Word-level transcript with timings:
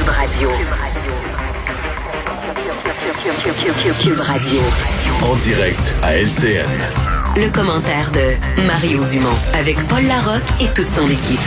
Cube 0.00 0.08
Radio. 0.08 0.48
Cube 4.00 4.20
Radio. 4.20 4.60
En 5.22 5.36
direct 5.36 5.94
à 6.02 6.16
LCN. 6.16 6.64
Le 7.36 7.50
commentaire 7.50 8.10
de 8.10 8.64
Mario 8.66 9.04
Dumont 9.10 9.28
avec 9.52 9.76
Paul 9.88 10.02
Larocque 10.04 10.40
et 10.62 10.68
toute 10.68 10.88
son 10.88 11.04
équipe. 11.04 11.38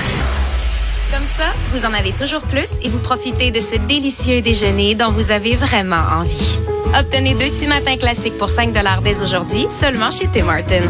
Comme 1.12 1.26
ça, 1.26 1.46
vous 1.72 1.84
en 1.86 1.94
avez 1.94 2.12
toujours 2.12 2.42
plus 2.42 2.80
et 2.84 2.90
vous 2.90 3.00
profitez 3.00 3.50
de 3.50 3.60
ce 3.60 3.78
délicieux 3.78 4.42
déjeuner 4.42 4.94
dont 4.94 5.10
vous 5.10 5.32
avez 5.32 5.56
vraiment 5.56 6.04
envie. 6.20 6.60
Obtenez 6.96 7.34
deux 7.34 7.50
petits 7.50 7.66
matins 7.66 7.98
classiques 7.98 8.38
pour 8.38 8.52
5 8.52 8.72
dès 9.04 9.24
aujourd'hui, 9.24 9.66
seulement 9.72 10.12
chez 10.12 10.28
Tim 10.32 10.46
Martin. 10.46 10.82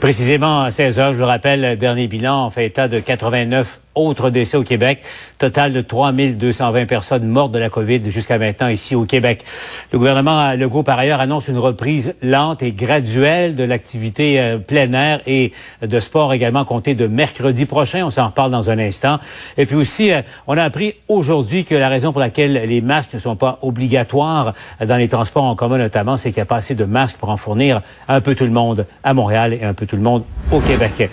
Précisément 0.00 0.62
à 0.62 0.72
16 0.72 0.98
heures, 0.98 1.12
je 1.12 1.18
vous 1.18 1.26
rappelle, 1.26 1.60
le 1.60 1.76
dernier 1.76 2.08
bilan, 2.08 2.48
on 2.48 2.50
fait 2.50 2.66
état 2.66 2.88
de 2.88 2.98
89 2.98 3.80
autres 3.96 4.30
décès 4.30 4.56
au 4.56 4.62
Québec. 4.62 5.02
Total 5.38 5.72
de 5.72 5.80
3220 5.80 6.86
personnes 6.86 7.26
mortes 7.26 7.52
de 7.52 7.58
la 7.58 7.68
COVID 7.68 8.10
jusqu'à 8.10 8.38
maintenant 8.38 8.68
ici 8.68 8.94
au 8.94 9.04
Québec. 9.04 9.44
Le 9.92 9.98
gouvernement 9.98 10.52
Legault, 10.52 10.82
par 10.82 10.98
ailleurs, 10.98 11.20
annonce 11.20 11.48
une 11.48 11.58
reprise 11.58 12.14
lente 12.22 12.62
et 12.62 12.72
graduelle 12.72 13.56
de 13.56 13.64
l'activité 13.64 14.40
euh, 14.40 14.58
plein 14.58 14.92
air 14.92 15.20
et 15.26 15.52
de 15.82 16.00
sport 16.00 16.32
également 16.32 16.64
comptée 16.64 16.94
de 16.94 17.06
mercredi 17.06 17.66
prochain. 17.66 18.04
On 18.04 18.10
s'en 18.10 18.26
reparle 18.26 18.50
dans 18.50 18.70
un 18.70 18.78
instant. 18.78 19.18
Et 19.56 19.66
puis 19.66 19.76
aussi, 19.76 20.12
euh, 20.12 20.22
on 20.46 20.56
a 20.56 20.62
appris 20.62 20.94
aujourd'hui 21.08 21.64
que 21.64 21.74
la 21.74 21.88
raison 21.88 22.12
pour 22.12 22.20
laquelle 22.20 22.52
les 22.52 22.80
masques 22.80 23.14
ne 23.14 23.18
sont 23.18 23.36
pas 23.36 23.58
obligatoires 23.62 24.54
dans 24.84 24.96
les 24.96 25.08
transports 25.08 25.44
en 25.44 25.56
commun 25.56 25.78
notamment, 25.78 26.16
c'est 26.16 26.30
qu'il 26.30 26.38
n'y 26.38 26.42
a 26.42 26.46
pas 26.46 26.56
assez 26.56 26.74
de 26.74 26.84
masques 26.84 27.16
pour 27.16 27.30
en 27.30 27.36
fournir 27.36 27.80
un 28.08 28.20
peu 28.20 28.34
tout 28.34 28.44
le 28.44 28.50
monde 28.50 28.86
à 29.02 29.14
Montréal 29.14 29.52
et 29.54 29.64
un 29.64 29.74
peu 29.74 29.86
tout 29.86 29.96
le 29.96 30.02
monde 30.02 30.24
au 30.50 30.60
Québec. 30.60 31.10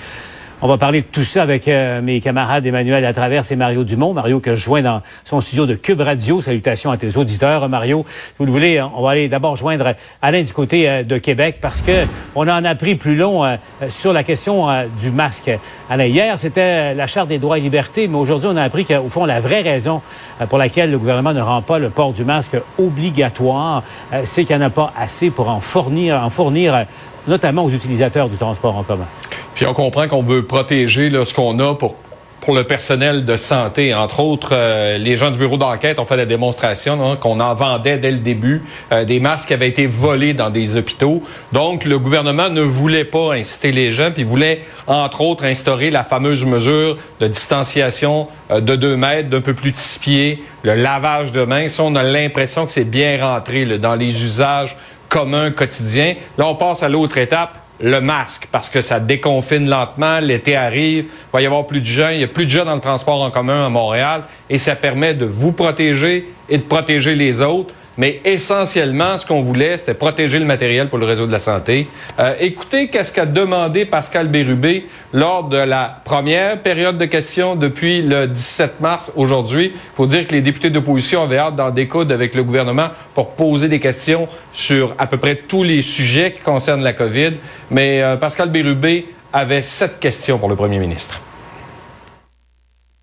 On 0.66 0.67
va 0.70 0.77
parler 0.77 1.02
de 1.02 1.08
tout 1.08 1.26
ça 1.26 1.44
avec 1.44 1.67
euh, 1.67 2.02
mes 2.02 2.22
camarades 2.22 2.66
Emmanuel 2.66 3.04
Latraverse 3.04 3.52
et 3.52 3.58
Mario 3.58 3.84
Dumont. 3.84 4.13
Mario 4.13 4.40
que 4.40 4.55
je 4.55 4.63
joins 4.63 4.81
dans 4.81 5.02
son 5.26 5.41
studio 5.41 5.66
de 5.66 5.76
Cube 5.76 5.99
Radio. 5.99 6.41
Salutations 6.41 6.90
à 6.90 6.95
tes 6.95 7.17
auditeurs, 7.17 7.68
Mario. 7.68 8.05
Si 8.07 8.34
vous 8.40 8.46
le 8.46 8.51
voulez, 8.54 8.82
on 8.82 9.01
va 9.01 9.10
aller 9.10 9.27
d'abord 9.27 9.57
joindre 9.57 9.93
Alain 10.21 10.41
du 10.41 10.54
côté 10.54 10.90
euh, 10.90 11.04
de 11.04 11.18
Québec 11.18 11.57
parce 11.60 11.82
que 11.82 12.05
on 12.34 12.48
en 12.48 12.63
a 12.63 12.76
pris 12.76 12.96
plus 12.96 13.18
long 13.18 13.43
euh, 13.43 13.57
sur 13.90 14.13
la 14.13 14.23
question 14.23 14.68
du 15.01 15.12
masque. 15.12 15.51
Alain, 15.90 16.05
hier, 16.05 16.40
c'était 16.40 16.93
la 16.93 17.07
Charte 17.07 17.27
des 17.27 17.40
droits 17.40 17.57
et 17.57 17.62
libertés, 17.62 18.07
mais 18.07 18.16
aujourd'hui, 18.16 18.48
on 18.49 18.55
a 18.55 18.63
appris 18.63 18.85
qu'au 18.85 19.10
fond, 19.10 19.26
la 19.26 19.41
vraie 19.41 19.63
raison 19.63 20.01
pour 20.48 20.57
laquelle 20.57 20.91
le 20.91 20.98
gouvernement 20.98 21.34
ne 21.34 21.41
rend 21.41 21.62
pas 21.62 21.77
le 21.77 21.90
port 21.90 22.13
du 22.13 22.23
masque 22.23 22.55
obligatoire, 22.79 23.84
c'est 24.23 24.45
qu'il 24.45 24.55
n'y 24.55 24.63
en 24.63 24.68
a 24.68 24.70
pas 24.70 24.93
assez 24.98 25.29
pour 25.29 25.49
en 25.49 25.60
fournir, 25.60 26.23
en 26.23 26.29
fournir 26.29 26.85
notamment 27.27 27.66
aux 27.66 27.70
utilisateurs 27.70 28.29
du 28.29 28.38
transport 28.38 28.77
en 28.77 28.84
commun. 28.84 29.07
Puis 29.55 29.65
on 29.65 29.73
comprend 29.73 30.07
qu'on 30.07 30.23
veut 30.23 30.43
protéger 30.43 31.09
là, 31.09 31.26
ce 31.26 31.34
qu'on 31.34 31.59
a 31.59 31.76
pour 31.76 31.96
pour 32.43 32.54
le 32.54 32.65
personnel 32.65 33.23
de 33.23 33.37
santé. 33.37 33.93
Entre 33.93 34.20
autres, 34.20 34.49
euh, 34.51 34.98
les 34.98 35.15
gens 35.15 35.32
du 35.32 35.37
bureau 35.37 35.55
d'enquête 35.55 35.98
ont 35.98 36.05
fait 36.05 36.18
la 36.18 36.26
démonstration 36.26 37.15
qu'on 37.15 37.40
en 37.40 37.54
vendait 37.54 37.98
dès 37.98 38.12
le 38.12 38.18
début 38.18 38.63
euh, 38.91 39.05
des 39.05 39.21
masques 39.21 39.48
qui 39.48 39.54
avaient 39.54 39.70
été 39.70 39.87
volés 39.87 40.34
dans 40.34 40.49
des 40.49 40.76
hôpitaux. 40.76 41.23
Donc, 41.54 41.85
le 41.85 41.98
gouvernement 41.98 42.49
ne 42.49 42.62
voulait 42.62 43.05
pas 43.05 43.34
inciter 43.34 43.71
les 43.71 43.93
gens, 43.93 44.12
puis 44.12 44.23
voulait, 44.23 44.62
entre 44.87 45.21
autres, 45.21 45.45
instaurer 45.45 45.90
la 45.90 46.04
fameuse 46.04 46.43
mesure 46.43 46.98
de 47.21 47.27
distanciation 47.27 48.27
euh, 48.51 48.60
de 48.60 48.76
deux 48.76 48.98
mètres, 48.98 49.29
d'un 49.29 49.41
peu 49.41 49.54
plus 49.54 49.71
de 49.71 49.77
six 49.77 49.99
pieds, 49.99 50.43
le 50.63 50.76
lavage 50.76 51.32
de 51.32 51.45
mains. 51.45 51.70
Ça, 51.70 51.84
on 51.84 51.95
a 51.95 52.04
l'impression 52.04 52.65
que 52.65 52.73
c'est 52.73 52.84
bien 52.84 53.26
rentré 53.26 53.77
dans 53.77 53.95
les 53.95 54.21
usages 54.21 54.76
communs 55.07 55.51
quotidiens. 55.51 56.15
Là, 56.38 56.48
on 56.48 56.55
passe 56.55 56.84
à 56.84 56.90
l'autre 56.90 57.17
étape 57.17 57.63
le 57.84 57.99
masque 57.99 58.48
parce 58.49 58.70
que 58.70 58.81
ça 58.81 59.01
déconfine 59.01 59.70
lentement, 59.70 60.20
l'été 60.20 60.55
arrive, 60.55 61.05
il 61.05 61.31
va 61.34 61.41
y 61.41 61.45
avoir 61.45 61.67
plus 61.67 61.81
de 61.81 61.85
gens, 61.85 62.09
il 62.09 62.21
y 62.21 62.23
a 62.23 62.27
plus 62.27 62.45
de 62.45 62.49
gens 62.49 62.63
dans 62.63 62.76
le 62.76 62.81
transport 62.81 63.21
en 63.21 63.29
commun 63.29 63.65
à 63.65 63.70
Montréal 63.70 64.23
et 64.50 64.57
ça 64.57 64.75
permet 64.75 65.13
de 65.13 65.25
vous 65.25 65.51
protéger 65.51 66.29
et 66.47 66.57
de 66.57 66.63
protéger 66.63 67.13
les 67.13 67.41
autres. 67.41 67.73
Mais 67.97 68.22
essentiellement, 68.25 69.18
ce 69.18 69.25
qu'on 69.25 69.41
voulait, 69.41 69.78
c'était 69.78 69.94
protéger 69.94 70.40
le 70.40 70.46
matériel 70.46 70.90
pour 70.90 70.97
le 70.97 71.06
réseau 71.06 71.28
de 71.28 71.31
la 71.31 71.40
santé. 71.40 71.88
Euh, 72.19 72.34
écoutez 72.40 72.88
qu'est-ce 72.88 73.13
qu'a 73.13 73.25
demandé 73.25 73.85
Pascal 73.85 74.28
Bérubé 74.28 74.88
lors 75.13 75.44
de 75.44 75.57
la 75.57 76.01
première 76.03 76.59
période 76.59 76.97
de 76.97 77.06
questions 77.06 77.56
depuis 77.56 78.01
le 78.01 78.28
17 78.28 78.79
mars 78.81 79.12
aujourd'hui? 79.16 79.72
Il 79.73 79.95
faut 79.95 80.07
dire 80.07 80.28
que 80.28 80.34
les 80.34 80.41
députés 80.41 80.69
d'opposition 80.69 81.23
avaient 81.23 81.38
hâte 81.38 81.56
d'en 81.56 81.69
découdre 81.69 82.13
avec 82.13 82.34
le 82.34 82.44
gouvernement 82.44 82.88
pour 83.13 83.31
poser 83.31 83.67
des 83.67 83.79
questions 83.79 84.28
sur 84.53 84.96
à 84.97 85.06
peu 85.06 85.17
près 85.17 85.35
tous 85.35 85.63
les 85.63 85.81
sujets 85.81 86.34
qui 86.34 86.41
concernent 86.41 86.84
la 86.84 86.94
COVID. 86.94 87.34
Mais 87.69 88.01
euh, 88.01 88.16
Pascal 88.16 88.50
Bérubé 88.50 89.06
avait 89.31 89.62
sept 89.62 90.00
questions 90.00 90.40
pour 90.40 90.50
le 90.50 90.56
premier 90.56 90.79
ministre. 90.79 91.22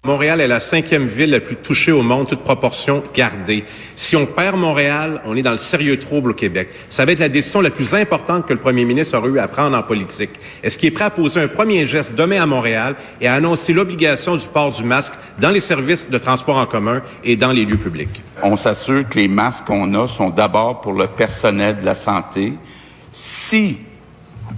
Montréal 0.02 0.40
est 0.40 0.48
la 0.48 0.60
cinquième 0.60 1.08
ville 1.08 1.30
la 1.30 1.40
plus 1.40 1.56
touchée 1.56 1.92
au 1.92 2.00
monde, 2.00 2.26
toute 2.26 2.40
proportion 2.40 3.02
gardée. 3.12 3.64
Si 3.96 4.16
on 4.16 4.24
perd 4.24 4.56
Montréal, 4.56 5.20
on 5.26 5.36
est 5.36 5.42
dans 5.42 5.50
le 5.50 5.58
sérieux 5.58 5.98
trouble 5.98 6.30
au 6.30 6.34
Québec. 6.34 6.70
Ça 6.88 7.04
va 7.04 7.12
être 7.12 7.18
la 7.18 7.28
décision 7.28 7.60
la 7.60 7.68
plus 7.68 7.92
importante 7.92 8.46
que 8.46 8.54
le 8.54 8.58
premier 8.58 8.86
ministre 8.86 9.18
aurait 9.18 9.28
eu 9.28 9.38
à 9.38 9.46
prendre 9.46 9.76
en 9.76 9.82
politique. 9.82 10.30
Est-ce 10.62 10.78
qu'il 10.78 10.88
est 10.88 10.92
prêt 10.92 11.04
à 11.04 11.10
poser 11.10 11.42
un 11.42 11.48
premier 11.48 11.86
geste 11.86 12.14
demain 12.14 12.40
à 12.42 12.46
Montréal 12.46 12.94
et 13.20 13.28
à 13.28 13.34
annoncer 13.34 13.74
l'obligation 13.74 14.36
du 14.36 14.46
port 14.46 14.70
du 14.70 14.84
masque 14.84 15.12
dans 15.38 15.50
les 15.50 15.60
services 15.60 16.08
de 16.08 16.16
transport 16.16 16.56
en 16.56 16.64
commun 16.64 17.02
et 17.22 17.36
dans 17.36 17.52
les 17.52 17.66
lieux 17.66 17.76
publics? 17.76 18.22
On 18.42 18.56
s'assure 18.56 19.06
que 19.06 19.18
les 19.18 19.28
masques 19.28 19.66
qu'on 19.66 19.92
a 19.92 20.06
sont 20.06 20.30
d'abord 20.30 20.80
pour 20.80 20.94
le 20.94 21.08
personnel 21.08 21.76
de 21.76 21.84
la 21.84 21.94
santé. 21.94 22.54
Si, 23.12 23.78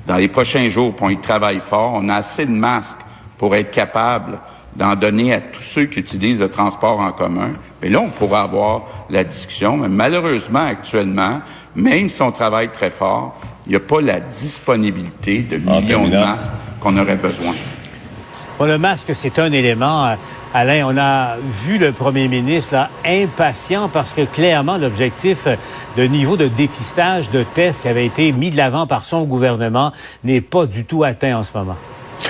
dans 0.06 0.18
les 0.18 0.28
prochains 0.28 0.68
jours, 0.68 0.94
on 1.00 1.10
y 1.10 1.20
travaille 1.20 1.58
fort, 1.58 1.94
on 1.96 2.08
a 2.10 2.14
assez 2.14 2.46
de 2.46 2.52
masques 2.52 3.00
pour 3.38 3.56
être 3.56 3.72
capable 3.72 4.38
d'en 4.76 4.94
donner 4.94 5.34
à 5.34 5.40
tous 5.40 5.62
ceux 5.62 5.84
qui 5.84 6.00
utilisent 6.00 6.40
le 6.40 6.48
transport 6.48 7.00
en 7.00 7.12
commun. 7.12 7.50
Mais 7.80 7.88
là, 7.88 8.00
on 8.00 8.08
pourra 8.08 8.42
avoir 8.42 8.82
la 9.10 9.24
discussion. 9.24 9.76
Mais 9.76 9.88
malheureusement, 9.88 10.64
actuellement, 10.64 11.40
même 11.74 12.08
si 12.08 12.22
on 12.22 12.32
travaille 12.32 12.70
très 12.70 12.90
fort, 12.90 13.38
il 13.66 13.70
n'y 13.70 13.76
a 13.76 13.80
pas 13.80 14.00
la 14.00 14.20
disponibilité 14.20 15.40
de 15.40 15.56
millions 15.56 16.08
de 16.08 16.16
masques 16.16 16.50
qu'on 16.80 16.96
aurait 16.96 17.16
besoin. 17.16 17.54
Bon, 18.58 18.66
le 18.66 18.78
masque, 18.78 19.10
c'est 19.14 19.38
un 19.38 19.50
élément. 19.52 20.06
Euh, 20.06 20.14
Alain, 20.54 20.84
on 20.86 20.96
a 20.98 21.36
vu 21.38 21.78
le 21.78 21.92
premier 21.92 22.28
ministre 22.28 22.74
là, 22.74 22.90
impatient 23.06 23.88
parce 23.88 24.12
que 24.12 24.22
clairement, 24.22 24.76
l'objectif 24.76 25.48
de 25.96 26.02
niveau 26.02 26.36
de 26.36 26.48
dépistage 26.48 27.30
de 27.30 27.42
tests 27.42 27.82
qui 27.82 27.88
avait 27.88 28.04
été 28.04 28.32
mis 28.32 28.50
de 28.50 28.56
l'avant 28.56 28.86
par 28.86 29.06
son 29.06 29.22
gouvernement 29.24 29.92
n'est 30.24 30.42
pas 30.42 30.66
du 30.66 30.84
tout 30.84 31.04
atteint 31.04 31.38
en 31.38 31.42
ce 31.42 31.56
moment. 31.56 31.76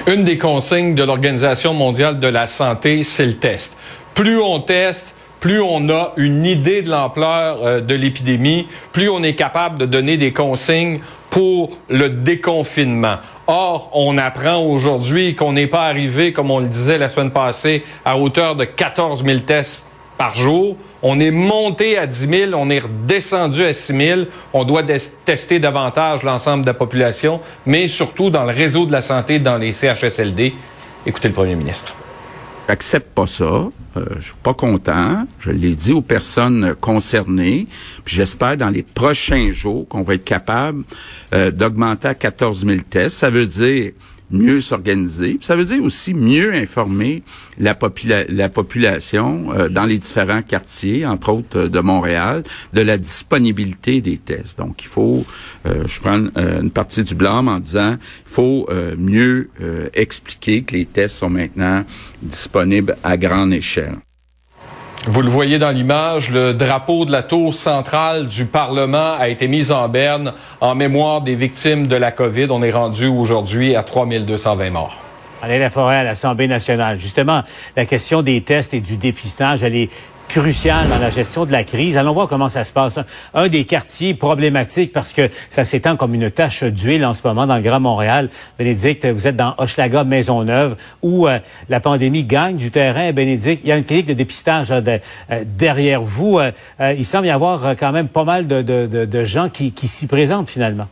Une 0.06 0.24
des 0.24 0.38
consignes 0.38 0.94
de 0.94 1.02
l'Organisation 1.02 1.74
mondiale 1.74 2.18
de 2.18 2.26
la 2.26 2.46
santé, 2.46 3.04
c'est 3.04 3.26
le 3.26 3.36
test. 3.36 3.76
Plus 4.14 4.38
on 4.40 4.60
teste, 4.60 5.14
plus 5.38 5.60
on 5.60 5.88
a 5.90 6.12
une 6.16 6.44
idée 6.44 6.82
de 6.82 6.90
l'ampleur 6.90 7.64
euh, 7.64 7.80
de 7.80 7.94
l'épidémie, 7.94 8.68
plus 8.92 9.08
on 9.08 9.22
est 9.22 9.34
capable 9.34 9.78
de 9.78 9.86
donner 9.86 10.16
des 10.16 10.32
consignes 10.32 11.00
pour 11.30 11.70
le 11.88 12.10
déconfinement. 12.10 13.16
Or, 13.46 13.90
on 13.92 14.18
apprend 14.18 14.58
aujourd'hui 14.58 15.34
qu'on 15.34 15.52
n'est 15.52 15.66
pas 15.66 15.86
arrivé, 15.86 16.32
comme 16.32 16.50
on 16.50 16.60
le 16.60 16.68
disait 16.68 16.98
la 16.98 17.08
semaine 17.08 17.30
passée, 17.30 17.84
à 18.04 18.18
hauteur 18.18 18.54
de 18.54 18.64
14 18.64 19.24
000 19.24 19.40
tests 19.40 19.82
par 20.16 20.34
jour. 20.34 20.76
On 21.02 21.18
est 21.18 21.32
monté 21.32 21.98
à 21.98 22.06
10 22.06 22.28
000, 22.28 22.52
on 22.54 22.70
est 22.70 22.78
redescendu 22.78 23.64
à 23.64 23.72
6 23.72 23.96
000. 23.96 24.20
On 24.52 24.64
doit 24.64 24.84
tester 25.24 25.58
davantage 25.58 26.22
l'ensemble 26.22 26.62
de 26.62 26.68
la 26.68 26.74
population, 26.74 27.40
mais 27.66 27.88
surtout 27.88 28.30
dans 28.30 28.44
le 28.44 28.52
réseau 28.52 28.86
de 28.86 28.92
la 28.92 29.02
santé, 29.02 29.40
dans 29.40 29.56
les 29.56 29.72
CHSLD. 29.72 30.54
Écoutez 31.04 31.28
le 31.28 31.34
premier 31.34 31.56
ministre. 31.56 31.94
J'accepte 32.68 33.12
pas 33.12 33.26
ça. 33.26 33.44
Euh, 33.44 33.70
je 34.18 34.26
suis 34.26 34.34
pas 34.42 34.54
content. 34.54 35.26
Je 35.40 35.50
l'ai 35.50 35.74
dit 35.74 35.92
aux 35.92 36.00
personnes 36.00 36.74
concernées. 36.80 37.66
j'espère 38.06 38.56
dans 38.56 38.70
les 38.70 38.82
prochains 38.82 39.50
jours 39.50 39.86
qu'on 39.88 40.02
va 40.02 40.14
être 40.14 40.24
capable 40.24 40.84
euh, 41.34 41.50
d'augmenter 41.50 42.08
à 42.08 42.14
14 42.14 42.64
000 42.64 42.80
tests. 42.88 43.16
Ça 43.16 43.28
veut 43.28 43.46
dire 43.46 43.92
mieux 44.32 44.60
s'organiser. 44.60 45.38
Ça 45.40 45.56
veut 45.56 45.64
dire 45.64 45.82
aussi 45.82 46.14
mieux 46.14 46.52
informer 46.54 47.22
la, 47.58 47.76
la 48.28 48.48
population 48.48 49.52
euh, 49.52 49.68
dans 49.68 49.84
les 49.84 49.98
différents 49.98 50.42
quartiers, 50.42 51.06
entre 51.06 51.30
autres 51.30 51.58
euh, 51.58 51.68
de 51.68 51.80
Montréal, 51.80 52.42
de 52.72 52.80
la 52.80 52.96
disponibilité 52.96 54.00
des 54.00 54.18
tests. 54.18 54.58
Donc, 54.58 54.82
il 54.82 54.88
faut, 54.88 55.24
euh, 55.66 55.86
je 55.86 56.00
prends 56.00 56.20
une 56.36 56.70
partie 56.70 57.04
du 57.04 57.14
blâme 57.14 57.48
en 57.48 57.58
disant, 57.58 57.92
il 57.92 58.32
faut 58.32 58.68
mieux 58.98 59.50
expliquer 59.94 60.62
que 60.62 60.74
les 60.74 60.86
tests 60.86 61.16
sont 61.16 61.30
maintenant 61.30 61.84
disponibles 62.22 62.96
à 63.02 63.16
grande 63.16 63.52
échelle. 63.52 63.96
Vous 65.08 65.22
le 65.22 65.28
voyez 65.28 65.58
dans 65.58 65.70
l'image, 65.70 66.30
le 66.30 66.54
drapeau 66.54 67.04
de 67.04 67.10
la 67.10 67.24
tour 67.24 67.54
centrale 67.54 68.28
du 68.28 68.44
Parlement 68.44 69.14
a 69.18 69.28
été 69.28 69.48
mis 69.48 69.72
en 69.72 69.88
berne 69.88 70.32
en 70.60 70.76
mémoire 70.76 71.22
des 71.22 71.34
victimes 71.34 71.88
de 71.88 71.96
la 71.96 72.12
COVID. 72.12 72.46
On 72.50 72.62
est 72.62 72.70
rendu 72.70 73.08
aujourd'hui 73.08 73.74
à 73.74 73.82
3220 73.82 74.70
morts. 74.70 74.96
Alain 75.42 75.58
Laforêt 75.58 75.96
à 75.96 76.04
l'Assemblée 76.04 76.46
nationale. 76.46 77.00
Justement, 77.00 77.42
la 77.74 77.84
question 77.84 78.22
des 78.22 78.42
tests 78.42 78.74
et 78.74 78.80
du 78.80 78.96
dépistage, 78.96 79.64
elle 79.64 79.74
est 79.74 79.90
crucial 80.28 80.88
dans 80.88 80.98
la 80.98 81.10
gestion 81.10 81.44
de 81.44 81.52
la 81.52 81.64
crise. 81.64 81.96
Allons 81.96 82.12
voir 82.12 82.28
comment 82.28 82.48
ça 82.48 82.64
se 82.64 82.72
passe. 82.72 82.98
Un 83.34 83.48
des 83.48 83.64
quartiers 83.64 84.14
problématiques 84.14 84.92
parce 84.92 85.12
que 85.12 85.28
ça 85.50 85.64
s'étend 85.64 85.96
comme 85.96 86.14
une 86.14 86.30
tache 86.30 86.64
d'huile 86.64 87.04
en 87.04 87.14
ce 87.14 87.20
moment 87.26 87.46
dans 87.46 87.56
le 87.56 87.62
Grand 87.62 87.80
Montréal. 87.80 88.28
Bénédicte, 88.58 89.06
vous 89.06 89.26
êtes 89.26 89.36
dans 89.36 89.54
Hochelaga, 89.58 90.04
Maisonneuve, 90.04 90.76
où 91.02 91.28
euh, 91.28 91.38
la 91.68 91.80
pandémie 91.80 92.24
gagne 92.24 92.56
du 92.56 92.70
terrain. 92.70 93.12
Bénédicte, 93.12 93.62
il 93.64 93.68
y 93.68 93.72
a 93.72 93.76
une 93.76 93.84
clinique 93.84 94.06
de 94.06 94.14
dépistage 94.14 94.70
euh, 94.70 94.98
derrière 95.44 96.02
vous. 96.02 96.38
Euh, 96.38 96.50
il 96.96 97.04
semble 97.04 97.26
y 97.26 97.30
avoir 97.30 97.76
quand 97.76 97.92
même 97.92 98.08
pas 98.08 98.24
mal 98.24 98.46
de 98.46 99.24
gens 99.24 99.48
qui, 99.48 99.72
qui 99.72 99.88
s'y 99.88 100.06
présentent 100.06 100.50
finalement 100.50 100.88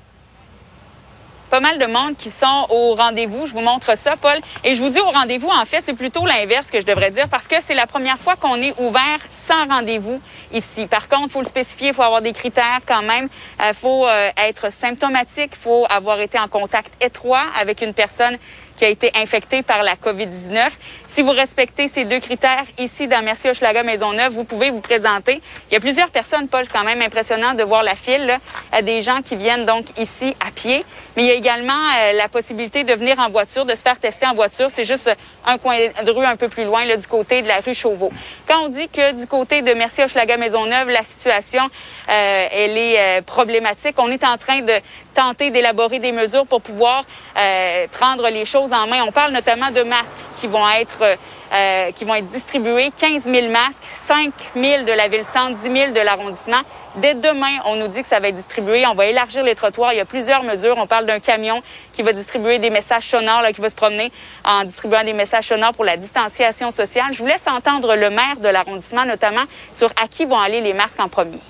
pas 1.51 1.61
mal 1.61 1.79
de 1.79 1.87
monde 1.87 2.17
qui 2.17 2.31
sont 2.31 2.67
au 2.71 2.95
rendez-vous. 2.95 3.47
Je 3.47 3.53
vous 3.53 3.61
montre 3.61 3.99
ça, 3.99 4.15
Paul. 4.17 4.39
Et 4.65 4.75
je 4.75 4.83
vous 4.83 4.89
dis 4.89 5.01
au 5.01 5.11
rendez-vous, 5.11 5.49
en 5.49 5.65
fait, 5.65 5.81
c'est 5.83 5.95
plutôt 5.95 6.25
l'inverse 6.25 6.71
que 6.71 6.81
je 6.81 6.87
devrais 6.87 7.11
dire 7.11 7.29
parce 7.29 7.49
que 7.49 7.57
c'est 7.61 7.75
la 7.75 7.87
première 7.87 8.19
fois 8.19 8.37
qu'on 8.37 8.63
est 8.63 8.79
ouvert 8.81 9.19
sans 9.29 9.67
rendez-vous 9.67 10.21
ici. 10.53 10.87
Par 10.87 11.09
contre, 11.09 11.33
faut 11.33 11.41
le 11.41 11.47
spécifier, 11.47 11.89
il 11.89 11.95
faut 11.95 12.03
avoir 12.03 12.23
des 12.23 12.33
critères 12.33 12.81
quand 12.87 13.03
même. 13.03 13.29
Il 13.59 13.65
euh, 13.65 13.75
faut 13.75 14.07
euh, 14.07 14.31
être 14.37 14.73
symptomatique, 14.73 15.53
faut 15.57 15.87
avoir 15.91 16.21
été 16.21 16.39
en 16.39 16.49
contact 16.49 16.93
étroit 17.03 17.45
avec 17.61 17.83
une 17.83 17.95
personne 17.95 18.39
qui 18.81 18.87
a 18.87 18.89
été 18.89 19.11
infecté 19.15 19.63
par 19.63 19.83
la 19.83 19.95
COVID-19. 19.95 20.71
Si 21.07 21.21
vous 21.21 21.33
respectez 21.33 21.87
ces 21.87 22.07
deux 22.07 22.19
critères 22.19 22.65
ici 22.79 23.09
dans 23.09 23.23
Merci 23.23 23.51
Hochelaga 23.51 23.83
Maisonneuve, 23.83 24.33
vous 24.33 24.45
pouvez 24.45 24.71
vous 24.71 24.81
présenter. 24.81 25.43
Il 25.69 25.75
y 25.75 25.77
a 25.77 25.81
plusieurs 25.81 26.09
personnes, 26.09 26.49
Paul, 26.49 26.65
quand 26.67 26.83
même 26.83 27.03
impressionnant 27.03 27.53
de 27.53 27.63
voir 27.63 27.83
la 27.83 27.95
file, 27.95 28.25
là, 28.73 28.81
des 28.81 29.03
gens 29.03 29.21
qui 29.21 29.37
viennent 29.37 29.67
donc 29.67 29.85
ici 29.99 30.35
à 30.41 30.51
pied. 30.51 30.83
Il 31.21 31.27
y 31.27 31.31
a 31.31 31.35
également 31.35 31.75
euh, 31.75 32.15
la 32.15 32.29
possibilité 32.29 32.83
de 32.83 32.95
venir 32.95 33.19
en 33.19 33.29
voiture, 33.29 33.67
de 33.67 33.75
se 33.75 33.83
faire 33.83 33.99
tester 33.99 34.25
en 34.25 34.33
voiture. 34.35 34.71
C'est 34.71 34.87
juste 34.87 35.15
un 35.47 35.59
coin 35.59 35.77
de 36.03 36.11
rue 36.11 36.25
un 36.25 36.37
peu 36.37 36.49
plus 36.49 36.65
loin, 36.65 36.87
là, 36.87 36.97
du 36.97 37.07
côté 37.07 37.43
de 37.43 37.49
la 37.49 37.59
rue 37.59 37.75
Chauveau. 37.75 38.11
Quand 38.49 38.65
on 38.65 38.69
dit 38.69 38.89
que 38.89 39.13
du 39.13 39.27
côté 39.27 39.61
de 39.61 39.75
Merci 39.75 40.03
Hochelaga 40.03 40.39
Maisonneuve, 40.39 40.89
la 40.89 41.05
situation, 41.05 41.65
euh, 42.09 42.47
elle 42.51 42.79
est 42.79 42.99
euh, 42.99 43.21
problématique, 43.21 43.97
on 43.99 44.11
est 44.11 44.25
en 44.25 44.39
train 44.39 44.63
de 44.63 44.73
tenter 45.15 45.51
d'élaborer 45.51 45.99
des 45.99 46.13
mesures 46.13 46.47
pour 46.47 46.63
pouvoir 46.63 47.05
euh, 47.37 47.87
prendre 47.89 48.27
les 48.31 48.47
choses 48.47 48.73
en 48.73 48.87
main. 48.87 49.03
On 49.07 49.13
parle 49.13 49.33
notamment 49.33 49.71
de 49.71 49.83
masques 49.83 50.17
qui 50.41 50.47
vont 50.47 50.67
être 50.71 51.19
euh, 51.53 51.93
qui 51.93 52.05
vont 52.05 52.15
être 52.15 52.27
distribués, 52.27 52.91
15 52.97 53.25
000 53.25 53.49
masques, 53.49 53.83
5 54.07 54.33
000 54.55 54.85
de 54.85 54.93
la 54.93 55.09
ville-centre, 55.09 55.57
10 55.57 55.63
000 55.63 55.93
de 55.93 56.01
l'arrondissement. 56.01 56.61
Dès 56.97 57.15
demain, 57.15 57.59
on 57.67 57.77
nous 57.77 57.89
dit 57.89 58.03
que 58.03 58.07
ça 58.09 58.19
va 58.19 58.29
être 58.29 58.35
distribué. 58.35 58.85
On 58.87 58.95
va 58.95 59.07
élargir 59.07 59.45
les 59.45 59.55
trottoirs. 59.55 59.93
Il 59.93 59.97
y 59.97 60.01
a 60.01 60.05
plusieurs 60.05 60.43
mesures. 60.43 60.77
On 60.79 60.87
parle 60.87 61.07
d'un 61.07 61.21
camion 61.21 61.63
qui 61.93 62.03
va 62.03 62.13
distribuer 62.13 62.59
des 62.59 62.71
messages 62.71 63.09
sonores, 63.09 63.47
qui 63.55 63.61
va 63.61 63.71
se 63.71 63.77
promener 63.77 64.11
en 64.45 64.65
distribuant 64.65 65.05
des 65.05 65.13
messages 65.13 65.47
sonores 65.49 65.75
pour 65.75 65.85
la 65.85 65.97
distanciation 65.97 66.71
sociale. 66.71 67.13
Je 67.13 67.19
vous 67.19 67.27
laisse 67.27 67.47
entendre 67.47 67.95
le 67.95 68.11
maire 68.11 68.37
de 68.41 68.49
l'arrondissement, 68.49 69.05
notamment, 69.05 69.45
sur 69.73 69.91
à 70.03 70.09
qui 70.09 70.25
vont 70.25 70.39
aller 70.39 70.61
les 70.61 70.73
masques 70.73 71.01
en 71.01 71.09
premier. 71.09 71.41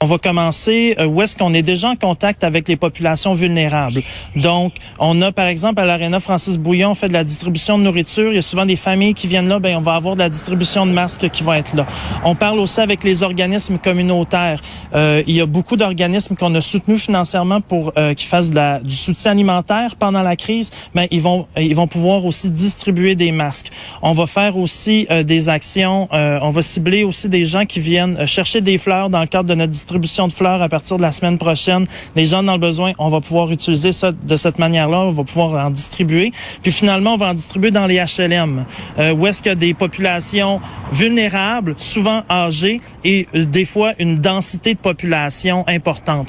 On 0.00 0.06
va 0.06 0.18
commencer 0.18 0.94
euh, 1.00 1.06
où 1.06 1.22
est-ce 1.22 1.34
qu'on 1.34 1.52
est 1.52 1.64
déjà 1.64 1.88
en 1.88 1.96
contact 1.96 2.44
avec 2.44 2.68
les 2.68 2.76
populations 2.76 3.32
vulnérables? 3.32 4.04
Donc, 4.36 4.74
on 5.00 5.20
a 5.22 5.32
par 5.32 5.48
exemple 5.48 5.80
à 5.80 5.86
l'Arena 5.86 6.20
Francis 6.20 6.56
Bouillon, 6.56 6.92
on 6.92 6.94
fait 6.94 7.08
de 7.08 7.14
la 7.14 7.24
distribution 7.24 7.78
de 7.78 7.82
nourriture. 7.82 8.30
Il 8.30 8.36
y 8.36 8.38
a 8.38 8.42
souvent 8.42 8.64
des 8.64 8.76
familles 8.76 9.14
qui 9.14 9.26
viennent 9.26 9.48
là, 9.48 9.58
ben 9.58 9.76
on 9.76 9.80
va 9.80 9.96
avoir 9.96 10.14
de 10.14 10.20
la 10.20 10.28
distribution 10.28 10.86
de 10.86 10.92
masques 10.92 11.28
qui 11.30 11.42
vont 11.42 11.54
être 11.54 11.74
là. 11.74 11.84
On 12.24 12.36
parle 12.36 12.60
aussi 12.60 12.80
avec 12.80 13.02
les 13.02 13.24
organismes 13.24 13.76
communautaires. 13.78 14.60
Euh, 14.94 15.24
il 15.26 15.34
y 15.34 15.40
a 15.40 15.46
beaucoup 15.46 15.74
d'organismes 15.74 16.36
qu'on 16.36 16.54
a 16.54 16.60
soutenus 16.60 17.02
financièrement 17.02 17.60
pour 17.60 17.92
euh, 17.98 18.14
qu'ils 18.14 18.28
fassent 18.28 18.50
de 18.50 18.54
la, 18.54 18.78
du 18.78 18.94
soutien 18.94 19.32
alimentaire 19.32 19.96
pendant 19.96 20.22
la 20.22 20.36
crise. 20.36 20.70
Ben, 20.94 21.08
ils 21.10 21.20
vont 21.20 21.48
ils 21.56 21.74
vont 21.74 21.88
pouvoir 21.88 22.24
aussi 22.24 22.50
distribuer 22.50 23.16
des 23.16 23.32
masques. 23.32 23.72
On 24.02 24.12
va 24.12 24.28
faire 24.28 24.58
aussi 24.58 25.08
euh, 25.10 25.24
des 25.24 25.48
actions. 25.48 26.06
on 26.12 26.50
va 26.50 26.62
cibler 26.62 27.02
aussi 27.02 27.28
des 27.28 27.46
gens 27.46 27.66
qui 27.66 27.80
viennent 27.80 28.28
chercher 28.28 28.60
des 28.60 28.78
fleurs 28.78 29.10
dans 29.10 29.22
le 29.22 29.26
cadre 29.26 29.48
de 29.48 29.56
notre 29.56 29.72
de 29.92 30.32
fleurs 30.32 30.62
à 30.62 30.68
partir 30.68 30.96
de 30.96 31.02
la 31.02 31.12
semaine 31.12 31.38
prochaine. 31.38 31.86
Les 32.14 32.26
gens 32.26 32.42
dans 32.42 32.52
le 32.52 32.58
besoin, 32.58 32.92
on 32.98 33.08
va 33.08 33.20
pouvoir 33.20 33.50
utiliser 33.50 33.92
ça 33.92 34.12
de 34.12 34.36
cette 34.36 34.58
manière-là. 34.58 35.02
On 35.02 35.10
va 35.10 35.24
pouvoir 35.24 35.66
en 35.66 35.70
distribuer. 35.70 36.32
Puis 36.62 36.72
finalement, 36.72 37.14
on 37.14 37.16
va 37.16 37.30
en 37.30 37.34
distribuer 37.34 37.70
dans 37.70 37.86
les 37.86 37.96
HLM, 37.96 38.64
euh, 38.98 39.14
où 39.14 39.26
est-ce 39.26 39.42
qu'il 39.42 39.50
y 39.50 39.52
a 39.52 39.56
des 39.56 39.74
populations 39.74 40.60
vulnérables, 40.92 41.74
souvent 41.78 42.22
âgées, 42.30 42.80
et 43.04 43.26
euh, 43.34 43.44
des 43.44 43.64
fois 43.64 43.92
une 43.98 44.18
densité 44.18 44.74
de 44.74 44.78
population 44.78 45.64
importante. 45.66 46.28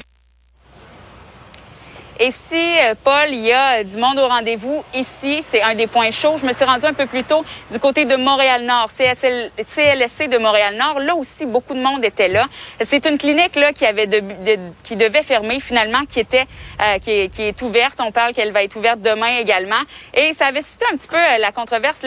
Et 2.22 2.32
si, 2.32 2.54
euh, 2.54 2.94
Paul, 3.02 3.28
il 3.30 3.40
y 3.40 3.52
a 3.52 3.82
du 3.82 3.96
monde 3.96 4.18
au 4.18 4.28
rendez-vous 4.28 4.84
ici, 4.92 5.42
c'est 5.42 5.62
un 5.62 5.74
des 5.74 5.86
points 5.86 6.10
chauds. 6.10 6.36
Je 6.36 6.44
me 6.44 6.52
suis 6.52 6.66
rendue 6.66 6.84
un 6.84 6.92
peu 6.92 7.06
plus 7.06 7.24
tôt 7.24 7.46
du 7.72 7.78
côté 7.78 8.04
de 8.04 8.14
Montréal-Nord, 8.14 8.90
CLSC 8.92 10.28
de 10.28 10.36
Montréal-Nord. 10.36 11.00
Là 11.00 11.14
aussi, 11.14 11.46
beaucoup 11.46 11.72
de 11.72 11.80
monde 11.80 12.04
était 12.04 12.28
là. 12.28 12.44
C'est 12.82 13.06
une 13.06 13.16
clinique 13.16 13.56
là 13.56 13.72
qui 13.72 13.86
avait 13.86 14.06
de, 14.06 14.22
qui 14.82 14.96
devait 14.96 15.22
fermer 15.22 15.60
finalement, 15.60 16.04
qui 16.06 16.20
était 16.20 16.44
euh, 16.82 16.98
qui, 16.98 17.10
est, 17.10 17.62
ouverte. 17.62 17.98
On 18.02 18.12
parle 18.12 18.34
qu'elle 18.34 18.52
va 18.52 18.64
être 18.64 18.76
ouverte 18.76 19.00
demain 19.00 19.38
également. 19.38 19.80
Et 20.12 20.34
ça 20.34 20.48
avait 20.48 20.60
suscité 20.60 20.84
un 20.92 20.98
petit 20.98 21.08
peu 21.08 21.16
euh, 21.16 21.38
la 21.38 21.52
controverse. 21.52 22.04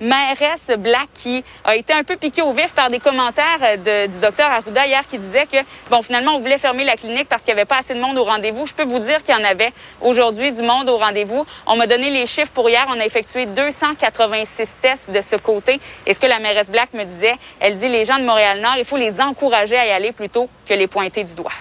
Mairesse 0.00 0.70
Black 0.78 1.08
qui 1.14 1.44
a 1.64 1.76
été 1.76 1.92
un 1.92 2.04
peu 2.04 2.16
piquée 2.16 2.42
au 2.42 2.52
vif 2.52 2.72
par 2.72 2.90
des 2.90 3.00
commentaires 3.00 3.78
de, 3.78 4.06
du 4.06 4.18
docteur 4.20 4.50
Arruda 4.50 4.86
hier 4.86 5.06
qui 5.08 5.18
disait 5.18 5.46
que 5.46 5.56
bon 5.90 6.02
finalement 6.02 6.32
on 6.32 6.40
voulait 6.40 6.58
fermer 6.58 6.84
la 6.84 6.96
clinique 6.96 7.28
parce 7.28 7.42
qu'il 7.42 7.54
n'y 7.54 7.60
avait 7.60 7.66
pas 7.66 7.78
assez 7.78 7.94
de 7.94 8.00
monde 8.00 8.18
au 8.18 8.24
rendez-vous. 8.24 8.66
Je 8.66 8.74
peux 8.74 8.84
vous 8.84 8.98
dire 8.98 9.22
qu'il 9.22 9.34
y 9.34 9.38
en 9.38 9.44
avait 9.44 9.72
aujourd'hui 10.00 10.52
du 10.52 10.62
monde 10.62 10.88
au 10.88 10.98
rendez-vous. 10.98 11.46
On 11.66 11.76
m'a 11.76 11.86
donné 11.86 12.10
les 12.10 12.26
chiffres 12.26 12.52
pour 12.52 12.68
hier. 12.68 12.86
On 12.88 13.00
a 13.00 13.04
effectué 13.04 13.46
286 13.46 14.78
tests 14.80 15.10
de 15.10 15.20
ce 15.20 15.36
côté. 15.36 15.80
Et 16.06 16.14
ce 16.14 16.20
que 16.20 16.26
la 16.26 16.38
mairesse 16.38 16.70
Black 16.70 16.92
me 16.92 17.04
disait, 17.04 17.34
elle 17.60 17.78
dit 17.78 17.88
les 17.88 18.04
gens 18.04 18.18
de 18.18 18.24
Montréal-Nord, 18.24 18.74
il 18.78 18.84
faut 18.84 18.96
les 18.96 19.20
encourager 19.20 19.76
à 19.76 19.86
y 19.86 19.90
aller 19.90 20.12
plutôt 20.12 20.48
que 20.66 20.74
les 20.74 20.86
pointer 20.86 21.24
du 21.24 21.34
doigt. 21.34 21.52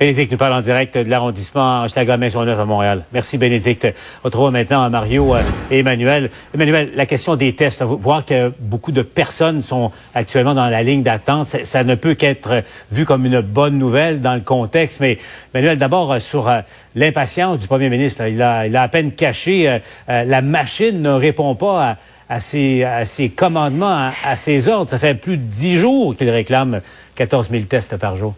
Bénédicte 0.00 0.32
nous 0.32 0.38
parle 0.38 0.54
en 0.54 0.62
direct 0.62 0.96
de 0.96 1.10
l'arrondissement 1.10 1.84
Hochelaga-Maisonneuve 1.84 2.58
à 2.58 2.64
Montréal. 2.64 3.04
Merci 3.12 3.36
Bénédicte. 3.36 3.86
On 4.22 4.28
retrouve 4.28 4.50
maintenant 4.50 4.88
Mario 4.88 5.34
euh, 5.34 5.42
et 5.70 5.80
Emmanuel. 5.80 6.30
Emmanuel, 6.54 6.92
la 6.94 7.04
question 7.04 7.36
des 7.36 7.52
tests, 7.52 7.82
voir 7.82 8.24
que 8.24 8.50
beaucoup 8.60 8.92
de 8.92 9.02
personnes 9.02 9.60
sont 9.60 9.92
actuellement 10.14 10.54
dans 10.54 10.68
la 10.70 10.82
ligne 10.82 11.02
d'attente, 11.02 11.48
ça, 11.48 11.84
ne 11.84 11.94
peut 11.96 12.14
qu'être 12.14 12.64
vu 12.90 13.04
comme 13.04 13.26
une 13.26 13.42
bonne 13.42 13.76
nouvelle 13.76 14.22
dans 14.22 14.32
le 14.32 14.40
contexte. 14.40 15.00
Mais 15.00 15.18
Emmanuel, 15.52 15.76
d'abord 15.76 16.14
euh, 16.14 16.18
sur 16.18 16.48
euh, 16.48 16.60
l'impatience 16.94 17.58
du 17.58 17.66
premier 17.66 17.90
ministre, 17.90 18.26
il, 18.26 18.40
a, 18.40 18.60
à 18.80 18.88
peine 18.88 19.12
caché, 19.12 19.80
la 20.08 20.40
machine 20.40 21.02
ne 21.02 21.10
répond 21.10 21.54
pas 21.56 21.98
à, 22.30 22.40
ses, 22.40 22.84
à 22.84 23.04
ses 23.04 23.28
commandements, 23.28 24.08
à, 24.08 24.12
à 24.24 24.36
ses 24.36 24.70
ordres. 24.70 24.88
Ça 24.88 24.98
fait 24.98 25.14
plus 25.14 25.36
de 25.36 25.42
dix 25.42 25.76
jours 25.76 26.16
qu'il 26.16 26.30
réclame 26.30 26.80
14 27.16 27.50
000 27.50 27.64
tests 27.64 27.98
par 27.98 28.16
jour. 28.16 28.34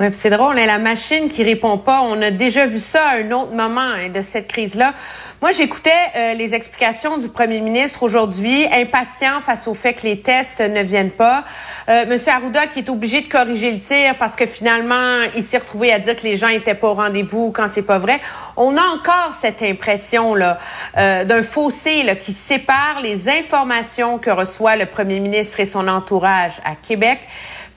Oui, 0.00 0.06
c'est 0.12 0.30
drôle, 0.30 0.56
hein, 0.60 0.66
la 0.66 0.78
machine 0.78 1.28
qui 1.28 1.42
répond 1.42 1.76
pas. 1.76 2.02
On 2.02 2.22
a 2.22 2.30
déjà 2.30 2.66
vu 2.66 2.78
ça 2.78 3.04
à 3.04 3.16
un 3.16 3.32
autre 3.32 3.50
moment 3.50 3.80
hein, 3.80 4.10
de 4.10 4.22
cette 4.22 4.46
crise-là. 4.46 4.94
Moi, 5.42 5.50
j'écoutais 5.50 5.90
euh, 6.14 6.34
les 6.34 6.54
explications 6.54 7.18
du 7.18 7.28
premier 7.28 7.60
ministre 7.60 8.04
aujourd'hui, 8.04 8.64
impatient 8.72 9.40
face 9.40 9.66
au 9.66 9.74
fait 9.74 9.94
que 9.94 10.02
les 10.04 10.20
tests 10.20 10.60
ne 10.60 10.82
viennent 10.82 11.10
pas. 11.10 11.42
Euh, 11.88 12.06
Monsieur 12.06 12.30
Arruda 12.30 12.68
qui 12.68 12.78
est 12.78 12.90
obligé 12.90 13.22
de 13.22 13.28
corriger 13.28 13.72
le 13.72 13.80
tir 13.80 14.14
parce 14.20 14.36
que 14.36 14.46
finalement, 14.46 15.16
il 15.34 15.42
s'est 15.42 15.58
retrouvé 15.58 15.92
à 15.92 15.98
dire 15.98 16.14
que 16.14 16.22
les 16.22 16.36
gens 16.36 16.46
étaient 16.46 16.74
pas 16.74 16.90
au 16.90 16.94
rendez-vous 16.94 17.50
quand 17.50 17.66
c'est 17.72 17.82
pas 17.82 17.98
vrai. 17.98 18.20
On 18.56 18.76
a 18.76 18.82
encore 18.82 19.34
cette 19.34 19.62
impression 19.62 20.36
là 20.36 20.60
euh, 20.96 21.24
d'un 21.24 21.42
fossé 21.42 22.04
là, 22.04 22.14
qui 22.14 22.34
sépare 22.34 23.00
les 23.02 23.28
informations 23.28 24.18
que 24.18 24.30
reçoit 24.30 24.76
le 24.76 24.86
premier 24.86 25.18
ministre 25.18 25.58
et 25.58 25.64
son 25.64 25.88
entourage 25.88 26.52
à 26.64 26.76
Québec 26.76 27.18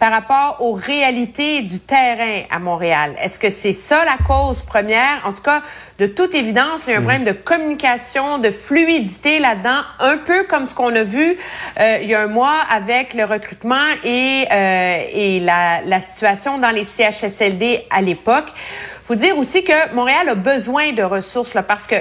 par 0.01 0.11
rapport 0.11 0.57
aux 0.61 0.73
réalités 0.73 1.61
du 1.61 1.79
terrain 1.79 2.41
à 2.49 2.57
Montréal. 2.57 3.13
Est-ce 3.21 3.37
que 3.37 3.51
c'est 3.51 3.71
ça 3.71 4.03
la 4.03 4.17
cause 4.25 4.63
première? 4.63 5.21
En 5.25 5.31
tout 5.31 5.43
cas, 5.43 5.61
de 5.99 6.07
toute 6.07 6.33
évidence, 6.33 6.85
il 6.87 6.93
y 6.93 6.95
a 6.95 6.97
un 6.97 7.01
problème 7.01 7.23
de 7.23 7.33
communication, 7.33 8.39
de 8.39 8.49
fluidité 8.49 9.37
là-dedans, 9.37 9.81
un 9.99 10.17
peu 10.17 10.45
comme 10.45 10.65
ce 10.65 10.73
qu'on 10.73 10.95
a 10.95 11.03
vu 11.03 11.37
euh, 11.79 11.99
il 12.01 12.09
y 12.09 12.15
a 12.15 12.21
un 12.21 12.27
mois 12.27 12.61
avec 12.71 13.13
le 13.13 13.25
recrutement 13.25 13.85
et, 14.03 14.47
euh, 14.51 15.03
et 15.13 15.39
la, 15.39 15.81
la 15.85 16.01
situation 16.01 16.57
dans 16.57 16.71
les 16.71 16.83
CHSLD 16.83 17.85
à 17.91 18.01
l'époque. 18.01 18.47
faut 19.03 19.13
dire 19.13 19.37
aussi 19.37 19.63
que 19.63 19.93
Montréal 19.93 20.29
a 20.29 20.33
besoin 20.33 20.93
de 20.93 21.03
ressources 21.03 21.53
là, 21.53 21.61
parce 21.61 21.85
que 21.85 21.97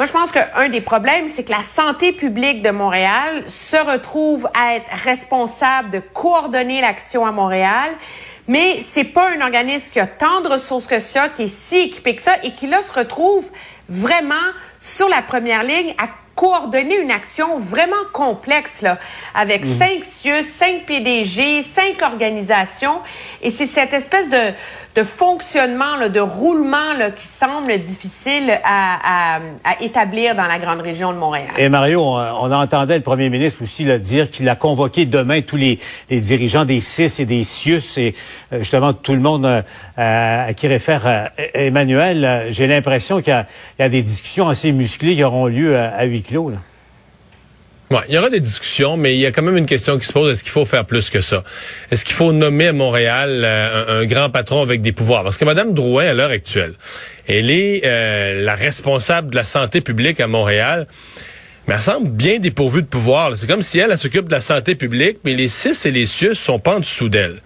moi, 0.00 0.06
je 0.06 0.12
pense 0.12 0.32
qu'un 0.32 0.70
des 0.70 0.80
problèmes, 0.80 1.28
c'est 1.28 1.44
que 1.44 1.50
la 1.50 1.62
santé 1.62 2.12
publique 2.12 2.62
de 2.62 2.70
Montréal 2.70 3.44
se 3.48 3.76
retrouve 3.76 4.48
à 4.58 4.76
être 4.76 4.90
responsable 5.04 5.90
de 5.90 5.98
coordonner 5.98 6.80
l'action 6.80 7.26
à 7.26 7.32
Montréal. 7.32 7.94
Mais 8.48 8.80
c'est 8.80 9.04
pas 9.04 9.28
un 9.28 9.42
organisme 9.42 9.90
qui 9.92 10.00
a 10.00 10.06
tant 10.06 10.40
de 10.40 10.48
ressources 10.48 10.86
que 10.86 11.00
ça, 11.00 11.28
qui 11.28 11.42
est 11.42 11.54
si 11.54 11.80
équipé 11.80 12.16
que 12.16 12.22
ça, 12.22 12.32
et 12.42 12.52
qui 12.52 12.66
là 12.66 12.80
se 12.80 12.98
retrouve 12.98 13.50
vraiment 13.90 14.34
sur 14.80 15.06
la 15.10 15.20
première 15.20 15.64
ligne 15.64 15.94
à 15.98 16.08
coordonner 16.34 16.96
une 17.00 17.10
action 17.10 17.58
vraiment 17.58 17.94
complexe, 18.12 18.82
là, 18.82 18.98
avec 19.34 19.64
Mhm. 19.64 19.74
cinq 19.76 20.04
CIUS, 20.04 20.42
cinq 20.48 20.86
PDG, 20.86 21.62
cinq 21.62 22.00
organisations. 22.02 22.98
Et 23.42 23.50
c'est 23.50 23.66
cette 23.66 23.92
espèce 23.92 24.30
de, 24.30 24.52
de 24.96 25.02
fonctionnement, 25.02 25.96
là, 25.96 26.08
de 26.08 26.20
roulement 26.20 26.92
là, 26.98 27.10
qui 27.10 27.26
semble 27.26 27.78
difficile 27.78 28.50
à, 28.64 29.36
à- 29.36 29.40
à 29.64 29.82
établir 29.82 30.34
dans 30.34 30.46
la 30.46 30.58
grande 30.58 30.80
région 30.80 31.12
de 31.12 31.18
Montréal. 31.18 31.46
Et 31.58 31.68
Mario, 31.68 32.02
on, 32.02 32.16
on 32.16 32.52
entendait 32.52 32.96
le 32.96 33.02
premier 33.02 33.28
ministre 33.30 33.62
aussi 33.62 33.84
le 33.84 33.98
dire 33.98 34.28
qu'il 34.30 34.48
a 34.48 34.56
convoqué 34.56 35.04
demain 35.04 35.42
tous 35.42 35.56
les, 35.56 35.78
les 36.10 36.20
dirigeants 36.20 36.64
des 36.64 36.80
CIS 36.80 37.20
et 37.20 37.24
des 37.26 37.44
CIUS 37.44 37.98
et 37.98 38.14
euh, 38.52 38.58
justement 38.60 38.92
tout 38.92 39.12
le 39.14 39.20
monde 39.20 39.46
euh, 39.46 39.62
euh, 39.98 40.48
à 40.48 40.54
qui 40.54 40.66
réfère 40.68 41.02
euh, 41.06 41.24
Emmanuel. 41.54 42.46
J'ai 42.50 42.66
l'impression 42.66 43.18
qu'il 43.20 43.28
y, 43.32 43.36
a- 43.36 43.46
il 43.78 43.82
y 43.82 43.84
a 43.84 43.88
des 43.88 44.02
discussions 44.02 44.48
assez 44.48 44.72
musclées 44.72 45.14
qui 45.16 45.24
auront 45.24 45.46
lieu 45.46 45.78
à, 45.78 45.88
à 45.94 46.04
huis 46.04 46.22
il 48.08 48.14
y 48.14 48.18
aura 48.18 48.30
des 48.30 48.38
discussions, 48.38 48.96
mais 48.96 49.16
il 49.16 49.20
y 49.20 49.26
a 49.26 49.32
quand 49.32 49.42
même 49.42 49.56
une 49.56 49.66
question 49.66 49.98
qui 49.98 50.06
se 50.06 50.12
pose. 50.12 50.32
Est-ce 50.32 50.44
qu'il 50.44 50.52
faut 50.52 50.64
faire 50.64 50.84
plus 50.84 51.10
que 51.10 51.20
ça? 51.20 51.42
Est-ce 51.90 52.04
qu'il 52.04 52.14
faut 52.14 52.32
nommer 52.32 52.68
à 52.68 52.72
Montréal 52.72 53.42
euh, 53.44 54.02
un, 54.02 54.06
grand 54.06 54.30
patron 54.30 54.62
avec 54.62 54.80
des 54.80 54.92
pouvoirs? 54.92 55.24
Parce 55.24 55.36
que 55.36 55.44
Mme 55.44 55.74
Drouin, 55.74 56.06
à 56.06 56.12
l'heure 56.12 56.30
actuelle, 56.30 56.74
elle 57.26 57.50
est 57.50 57.82
euh, 57.84 58.44
la 58.44 58.54
responsable 58.54 59.30
de 59.30 59.36
la 59.36 59.44
santé 59.44 59.80
publique 59.80 60.20
à 60.20 60.28
Montréal. 60.28 60.86
Mais 61.66 61.74
elle 61.74 61.82
semble 61.82 62.08
bien 62.10 62.38
dépourvue 62.38 62.82
de 62.82 62.86
pouvoir. 62.86 63.36
C'est 63.36 63.48
comme 63.48 63.62
si 63.62 63.80
elle, 63.80 63.96
s'occupe 63.98 64.26
de 64.26 64.32
la 64.32 64.40
santé 64.40 64.76
publique, 64.76 65.18
mais 65.24 65.34
les 65.34 65.48
CIS 65.48 65.86
et 65.86 65.90
les 65.90 66.06
CIUS 66.06 66.34
sont 66.34 66.60
pas 66.60 66.76
en 66.76 66.80
dessous 66.80 67.08
d'elle. 67.08 67.42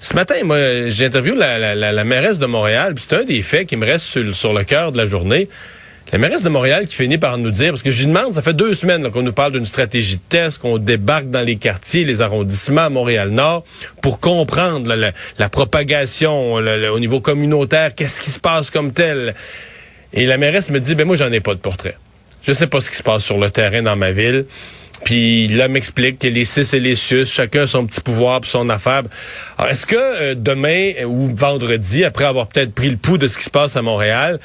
Ce 0.00 0.14
matin, 0.14 0.34
moi, 0.44 0.88
j'ai 0.88 1.06
interviewé 1.06 1.38
la, 1.38 1.74
la, 1.74 2.04
mairesse 2.04 2.38
de 2.38 2.46
Montréal, 2.46 2.94
c'est 2.96 3.14
un 3.14 3.24
des 3.24 3.40
faits 3.42 3.68
qui 3.68 3.76
me 3.76 3.86
reste 3.86 4.06
sur 4.32 4.52
le 4.52 4.64
cœur 4.64 4.90
de 4.90 4.96
la 4.96 5.06
journée. 5.06 5.48
La 6.12 6.18
mairesse 6.18 6.42
de 6.42 6.50
Montréal 6.50 6.84
qui 6.86 6.94
finit 6.94 7.16
par 7.16 7.38
nous 7.38 7.50
dire, 7.50 7.70
parce 7.70 7.82
que 7.82 7.90
je 7.90 8.00
lui 8.00 8.06
demande, 8.08 8.34
ça 8.34 8.42
fait 8.42 8.52
deux 8.52 8.74
semaines 8.74 9.10
qu'on 9.10 9.22
nous 9.22 9.32
parle 9.32 9.52
d'une 9.52 9.64
stratégie 9.64 10.16
de 10.16 10.22
test, 10.28 10.58
qu'on 10.58 10.76
débarque 10.76 11.30
dans 11.30 11.40
les 11.40 11.56
quartiers, 11.56 12.04
les 12.04 12.20
arrondissements 12.20 12.82
à 12.82 12.88
Montréal-Nord, 12.90 13.64
pour 14.02 14.20
comprendre 14.20 14.94
la, 14.94 15.48
propagation 15.48 16.52
au 16.52 17.00
niveau 17.00 17.20
communautaire, 17.20 17.94
qu'est-ce 17.94 18.20
qui 18.20 18.30
se 18.30 18.38
passe 18.38 18.70
comme 18.70 18.92
tel. 18.92 19.34
Et 20.12 20.26
la 20.26 20.36
mairesse 20.36 20.68
me 20.68 20.80
dit, 20.80 20.94
ben 20.94 21.06
moi, 21.06 21.16
j'en 21.16 21.32
ai 21.32 21.40
pas 21.40 21.54
de 21.54 21.60
portrait. 21.60 21.96
Je 22.42 22.52
sais 22.52 22.66
pas 22.66 22.82
ce 22.82 22.90
qui 22.90 22.96
se 22.96 23.02
passe 23.02 23.24
sur 23.24 23.38
le 23.38 23.48
terrain 23.48 23.80
dans 23.80 23.96
ma 23.96 24.10
ville. 24.10 24.44
Puis 25.04 25.48
là, 25.48 25.68
m'explique 25.68 26.20
que 26.20 26.28
les 26.28 26.44
six 26.44 26.72
et 26.74 26.80
les 26.80 26.94
sus, 26.94 27.26
chacun 27.26 27.62
a 27.62 27.66
son 27.66 27.86
petit 27.86 28.00
pouvoir 28.00 28.40
pour 28.40 28.50
son 28.50 28.68
affaire. 28.70 29.02
Alors, 29.58 29.70
est-ce 29.70 29.86
que 29.86 29.96
euh, 29.96 30.34
demain 30.36 30.92
ou 31.04 31.30
vendredi, 31.34 32.04
après 32.04 32.24
avoir 32.24 32.46
peut-être 32.46 32.72
pris 32.72 32.88
le 32.88 32.96
pouls 32.96 33.18
de 33.18 33.26
ce 33.26 33.36
qui 33.36 33.44
se 33.44 33.50
passe 33.50 33.76
à 33.76 33.82
Montréal, 33.82 34.38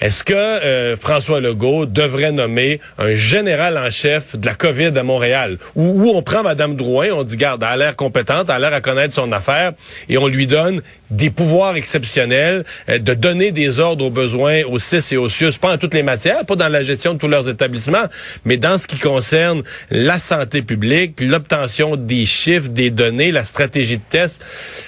est-ce 0.00 0.22
que 0.22 0.34
euh, 0.34 0.96
François 0.96 1.40
Legault 1.40 1.86
devrait 1.86 2.32
nommer 2.32 2.80
un 2.98 3.14
général 3.14 3.78
en 3.78 3.90
chef 3.90 4.36
de 4.36 4.46
la 4.46 4.54
COVID 4.54 4.92
à 4.96 5.02
Montréal? 5.02 5.58
Où, 5.76 6.10
on 6.14 6.22
prend 6.22 6.42
Mme 6.42 6.76
Drouin, 6.76 7.08
on 7.12 7.22
dit, 7.22 7.36
garde, 7.36 7.62
elle 7.62 7.68
a 7.68 7.76
l'air 7.76 7.96
compétente, 7.96 8.48
elle 8.48 8.56
a 8.56 8.58
l'air 8.58 8.74
à 8.74 8.80
connaître 8.80 9.14
son 9.14 9.32
affaire, 9.32 9.72
et 10.08 10.18
on 10.18 10.26
lui 10.26 10.46
donne 10.46 10.82
des 11.10 11.30
pouvoirs 11.30 11.76
exceptionnels, 11.76 12.64
euh, 12.88 12.98
de 12.98 13.14
donner 13.14 13.50
des 13.52 13.80
ordres 13.80 14.04
aux 14.04 14.10
besoins 14.10 14.62
aux 14.64 14.78
CIS 14.78 15.14
et 15.14 15.16
aux 15.16 15.28
CIUS, 15.28 15.52
pas 15.60 15.72
en 15.72 15.78
toutes 15.78 15.94
les 15.94 16.02
matières, 16.02 16.44
pas 16.44 16.56
dans 16.56 16.68
la 16.68 16.82
gestion 16.82 17.14
de 17.14 17.18
tous 17.18 17.28
leurs 17.28 17.48
établissements, 17.48 18.06
mais 18.44 18.56
dans 18.56 18.78
ce 18.78 18.86
qui 18.86 18.98
concerne 18.98 19.62
la 19.94 20.18
santé 20.18 20.62
publique, 20.62 21.20
l'obtention 21.20 21.96
des 21.96 22.26
chiffres, 22.26 22.68
des 22.68 22.90
données, 22.90 23.30
la 23.30 23.44
stratégie 23.44 23.98
de 23.98 24.02
test. 24.10 24.44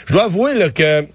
Je 0.07 0.13
dois 0.13 0.25
avouer 0.25 0.53
que 0.73 1.07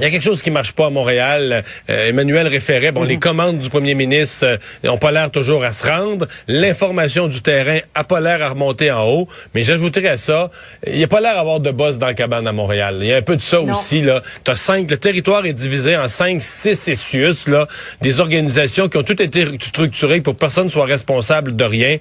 il 0.00 0.04
y 0.04 0.06
a 0.06 0.10
quelque 0.10 0.22
chose 0.22 0.40
qui 0.40 0.50
marche 0.50 0.72
pas 0.72 0.86
à 0.86 0.90
Montréal. 0.90 1.62
Euh, 1.90 2.08
Emmanuel 2.08 2.46
référait, 2.46 2.90
bon, 2.90 3.02
les 3.04 3.18
commandes 3.18 3.58
du 3.58 3.68
premier 3.68 3.94
ministre 3.94 4.46
euh, 4.46 4.88
ont 4.90 4.96
pas 4.96 5.12
l'air 5.12 5.30
toujours 5.30 5.62
à 5.62 5.72
se 5.72 5.86
rendre. 5.86 6.26
L'information 6.48 7.28
du 7.28 7.42
terrain 7.42 7.80
a 7.94 8.02
pas 8.04 8.20
l'air 8.20 8.42
à 8.42 8.48
remonter 8.48 8.90
en 8.90 9.04
haut. 9.06 9.28
Mais 9.54 9.62
j'ajouterais 9.62 10.08
à 10.08 10.16
ça, 10.16 10.50
il 10.86 10.96
y 10.96 11.04
a 11.04 11.08
pas 11.08 11.20
l'air 11.20 11.34
d'avoir 11.34 11.60
de 11.60 11.70
boss 11.70 11.98
dans 11.98 12.06
la 12.06 12.14
cabane 12.14 12.46
à 12.48 12.52
Montréal. 12.52 12.96
Il 13.02 13.08
y 13.08 13.12
a 13.12 13.16
un 13.18 13.22
peu 13.22 13.36
de 13.36 13.42
ça 13.42 13.58
Non. 13.60 13.72
aussi, 13.74 14.00
là. 14.00 14.22
T'as 14.42 14.56
cinq, 14.56 14.90
le 14.90 14.96
territoire 14.96 15.44
est 15.44 15.52
divisé 15.52 15.96
en 15.96 16.08
cinq, 16.08 16.42
six 16.42 16.88
essius, 16.88 17.46
là. 17.46 17.66
Des 18.00 18.20
organisations 18.20 18.88
qui 18.88 18.96
ont 18.96 19.02
toutes 19.02 19.20
été 19.20 19.46
structurées 19.60 20.22
pour 20.22 20.32
que 20.34 20.38
personne 20.38 20.70
soit 20.70 20.86
responsable 20.86 21.56
de 21.56 21.64
rien. 21.64 21.98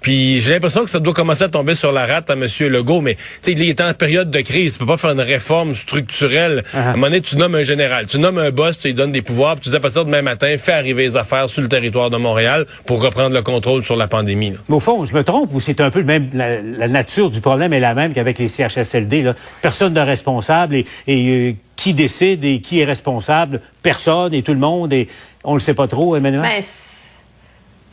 Puis 0.00 0.40
j'ai 0.40 0.54
l'impression 0.54 0.84
que 0.84 0.90
ça 0.90 1.00
doit 1.00 1.12
commencer 1.14 1.44
à 1.44 1.48
tomber 1.48 1.74
sur 1.74 1.92
la 1.92 2.06
rate 2.06 2.30
à 2.30 2.32
M. 2.32 2.46
Legault. 2.60 3.02
Mais, 3.02 3.16
tu 3.16 3.20
sais, 3.42 3.52
il 3.52 3.62
est 3.62 3.80
en 3.82 3.92
période 3.92 4.30
de 4.30 4.40
crise. 4.40 4.72
Tu 4.74 4.78
peux 4.78 4.86
pas 4.86 4.96
faire 4.96 5.10
une 5.10 5.20
réforme 5.20 5.74
structurelle. 5.74 6.62
À 6.72 6.90
un 6.90 6.92
moment 6.92 7.08
donné, 7.08 7.20
tu 7.20 7.36
nommes 7.42 7.54
un 7.56 7.62
général, 7.62 8.06
tu 8.06 8.18
nommes 8.18 8.38
un 8.38 8.50
boss, 8.50 8.78
tu 8.78 8.88
lui 8.88 8.94
donnes 8.94 9.12
des 9.12 9.22
pouvoirs, 9.22 9.54
puis 9.54 9.64
tu 9.64 9.70
dis 9.70 9.76
à 9.76 9.80
partir 9.80 10.04
de 10.04 10.10
demain 10.10 10.22
matin, 10.22 10.54
fais 10.58 10.72
arriver 10.72 11.02
les 11.02 11.16
affaires 11.16 11.50
sur 11.50 11.60
le 11.60 11.68
territoire 11.68 12.08
de 12.08 12.16
Montréal 12.16 12.66
pour 12.86 13.02
reprendre 13.02 13.34
le 13.34 13.42
contrôle 13.42 13.82
sur 13.82 13.96
la 13.96 14.06
pandémie. 14.06 14.50
là. 14.50 14.58
Mais 14.68 14.76
au 14.76 14.80
fond, 14.80 15.04
je 15.04 15.12
me 15.14 15.24
trompe 15.24 15.52
ou 15.52 15.60
c'est 15.60 15.80
un 15.80 15.90
peu 15.90 15.98
le 15.98 16.04
même, 16.04 16.30
la, 16.32 16.62
la 16.62 16.88
nature 16.88 17.30
du 17.30 17.40
problème 17.40 17.72
est 17.72 17.80
la 17.80 17.94
même 17.94 18.12
qu'avec 18.12 18.38
les 18.38 18.48
CHSLD. 18.48 19.22
Là. 19.22 19.34
Personne 19.60 19.92
de 19.92 20.00
responsable 20.00 20.76
et, 20.76 20.86
et, 21.08 21.50
euh, 21.50 21.52
qui 21.74 21.94
décide 21.94 22.44
et 22.44 22.60
qui 22.60 22.80
est 22.80 22.84
responsable? 22.84 23.60
Personne 23.82 24.32
et 24.34 24.42
tout 24.42 24.52
le 24.52 24.60
monde 24.60 24.92
et 24.92 25.08
on 25.42 25.54
le 25.54 25.60
sait 25.60 25.74
pas 25.74 25.88
trop, 25.88 26.14
Emmanuel? 26.14 26.42
Ben, 26.42 26.62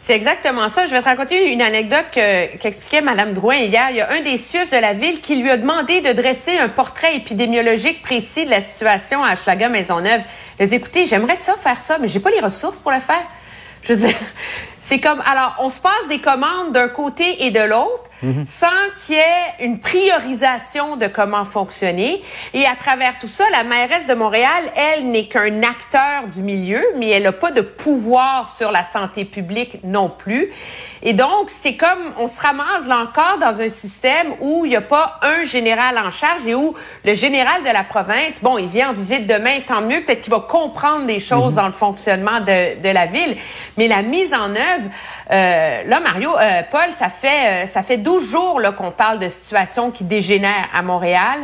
c'est- 0.09 0.15
exactement 0.15 0.69
ça. 0.69 0.85
Je 0.85 0.91
vais 0.91 0.99
te 1.01 1.05
raconter 1.05 1.51
une 1.51 1.61
anecdote 1.61 2.05
que- 2.13 2.57
qu'expliquait 2.57 3.01
Mme 3.01 3.33
Drouin 3.33 3.55
hier. 3.57 3.87
Il 3.91 3.97
y 3.97 4.01
a 4.01 4.11
un 4.11 4.21
des 4.21 4.37
CIUS 4.37 4.69
de 4.71 4.77
la 4.77 4.93
ville 4.93 5.21
qui 5.21 5.35
lui 5.35 5.49
a 5.49 5.57
demandé 5.57 6.01
de 6.01 6.11
dresser 6.13 6.57
un 6.57 6.67
portrait 6.69 7.15
épidémiologique 7.15 8.01
précis 8.01 8.45
de 8.45 8.49
la 8.49 8.61
situation 8.61 9.23
à 9.23 9.33
Hochelaga 9.33 9.69
Maisonneuve. 9.69 10.21
Il 10.59 10.63
a 10.63 10.65
dit, 10.65 10.75
écoutez, 10.75 11.05
j'aimerais 11.05 11.35
ça 11.35 11.55
faire 11.55 11.79
ça, 11.79 11.97
mais 11.99 12.07
j'ai 12.07 12.19
pas 12.19 12.31
les 12.31 12.39
ressources 12.39 12.79
pour 12.79 12.91
le 12.91 12.99
faire. 12.99 13.23
Je 13.83 13.93
veux 13.93 14.07
dire, 14.07 14.17
c'est 14.89 14.99
comme, 14.99 15.21
alors, 15.23 15.55
on 15.59 15.69
se 15.69 15.79
passe 15.79 16.07
des 16.09 16.17
commandes 16.17 16.71
d'un 16.71 16.87
côté 16.87 17.45
et 17.45 17.51
de 17.51 17.59
l'autre 17.59 18.09
sans 18.47 18.67
qu'il 19.05 19.15
y 19.15 19.19
ait 19.19 19.65
une 19.65 19.79
priorisation 19.79 20.97
de 20.97 21.07
comment 21.07 21.45
fonctionner. 21.45 22.21
Et 22.53 22.65
à 22.65 22.75
travers 22.75 23.17
tout 23.17 23.27
ça, 23.27 23.45
la 23.51 23.63
mairesse 23.63 24.07
de 24.07 24.13
Montréal, 24.13 24.71
elle 24.75 25.09
n'est 25.11 25.27
qu'un 25.27 25.63
acteur 25.63 26.27
du 26.29 26.41
milieu, 26.41 26.83
mais 26.97 27.09
elle 27.09 27.23
n'a 27.23 27.31
pas 27.31 27.51
de 27.51 27.61
pouvoir 27.61 28.49
sur 28.49 28.71
la 28.71 28.83
santé 28.83 29.25
publique 29.25 29.79
non 29.83 30.09
plus. 30.09 30.51
Et 31.01 31.13
donc, 31.13 31.49
c'est 31.49 31.77
comme 31.77 32.13
on 32.17 32.27
se 32.27 32.41
ramasse 32.41 32.85
là 32.87 32.97
encore 32.97 33.37
dans 33.39 33.61
un 33.61 33.69
système 33.69 34.33
où 34.41 34.65
il 34.65 34.69
n'y 34.69 34.75
a 34.75 34.81
pas 34.81 35.17
un 35.21 35.45
général 35.45 35.97
en 35.97 36.11
charge 36.11 36.41
et 36.45 36.55
où 36.55 36.75
le 37.05 37.13
général 37.13 37.63
de 37.63 37.69
la 37.71 37.83
province, 37.83 38.39
bon, 38.41 38.57
il 38.57 38.67
vient 38.67 38.89
en 38.89 38.93
visite 38.93 39.25
demain, 39.25 39.61
tant 39.65 39.79
mieux, 39.79 40.03
peut-être 40.03 40.23
qu'il 40.23 40.33
va 40.33 40.41
comprendre 40.41 41.05
des 41.05 41.21
choses 41.21 41.55
dans 41.55 41.67
le 41.67 41.71
fonctionnement 41.71 42.41
de, 42.41 42.81
de 42.81 42.89
la 42.89 43.05
ville. 43.05 43.37
Mais 43.77 43.87
la 43.87 44.01
mise 44.01 44.33
en 44.33 44.49
œuvre, 44.49 44.78
euh, 45.31 45.83
là, 45.85 45.99
Mario, 45.99 46.31
euh, 46.37 46.61
Paul, 46.69 46.89
ça 46.95 47.09
fait, 47.09 47.63
euh, 47.63 47.65
ça 47.65 47.83
fait 47.83 47.97
12 47.97 48.29
jours 48.29 48.61
qu'on 48.77 48.91
parle 48.91 49.19
de 49.19 49.29
situation 49.29 49.91
qui 49.91 50.03
dégénère 50.03 50.67
à 50.73 50.81
Montréal. 50.81 51.39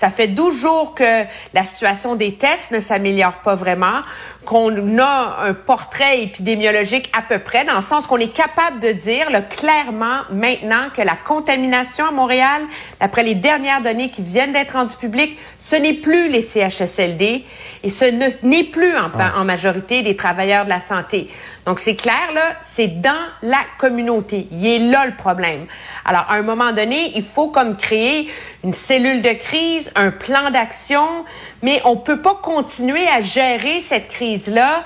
Ça 0.00 0.10
fait 0.10 0.28
12 0.28 0.56
jours 0.56 0.94
que 0.94 1.24
la 1.54 1.64
situation 1.64 2.14
des 2.14 2.34
tests 2.34 2.70
ne 2.70 2.78
s'améliore 2.78 3.32
pas 3.42 3.56
vraiment, 3.56 4.00
qu'on 4.44 4.98
a 4.98 5.38
un 5.42 5.54
portrait 5.54 6.22
épidémiologique 6.22 7.10
à 7.16 7.22
peu 7.22 7.40
près, 7.40 7.64
dans 7.64 7.74
le 7.74 7.80
sens 7.80 8.06
qu'on 8.06 8.18
est 8.18 8.32
capable 8.32 8.78
de 8.78 8.92
dire 8.92 9.28
là, 9.30 9.40
clairement 9.40 10.20
maintenant 10.30 10.88
que 10.96 11.02
la 11.02 11.16
contamination 11.16 12.06
à 12.06 12.10
Montréal, 12.12 12.62
d'après 13.00 13.24
les 13.24 13.34
dernières 13.34 13.82
données 13.82 14.10
qui 14.10 14.22
viennent 14.22 14.52
d'être 14.52 14.72
rendues 14.72 14.94
publiques, 14.96 15.36
ce 15.58 15.74
n'est 15.74 15.94
plus 15.94 16.28
les 16.28 16.42
CHSLD 16.42 17.44
et 17.82 17.90
ce 17.90 18.04
ne- 18.04 18.46
n'est 18.48 18.64
plus 18.64 18.96
en, 18.96 19.10
en 19.36 19.44
majorité 19.44 20.02
des 20.02 20.14
travailleurs 20.16 20.64
de 20.64 20.70
la 20.70 20.80
santé. 20.80 21.28
Donc 21.66 21.80
c'est 21.80 21.96
clair, 21.96 22.32
là, 22.34 22.54
c'est 22.64 23.00
dans 23.02 23.26
la 23.42 23.60
communauté. 23.78 24.46
Il 24.52 24.66
est 24.66 24.78
là 24.78 25.04
le 25.06 25.14
problème. 25.16 25.66
Alors, 26.06 26.24
à 26.30 26.36
un 26.36 26.42
moment 26.42 26.72
donné, 26.72 27.12
il 27.14 27.22
faut 27.22 27.48
comme 27.48 27.76
créer 27.76 28.30
une 28.64 28.72
cellule 28.72 29.20
de 29.20 29.32
crise, 29.32 29.87
un 29.94 30.10
plan 30.10 30.50
d'action, 30.50 31.24
mais 31.62 31.80
on 31.84 31.96
peut 31.96 32.20
pas 32.20 32.38
continuer 32.42 33.06
à 33.08 33.20
gérer 33.22 33.80
cette 33.80 34.08
crise-là 34.08 34.84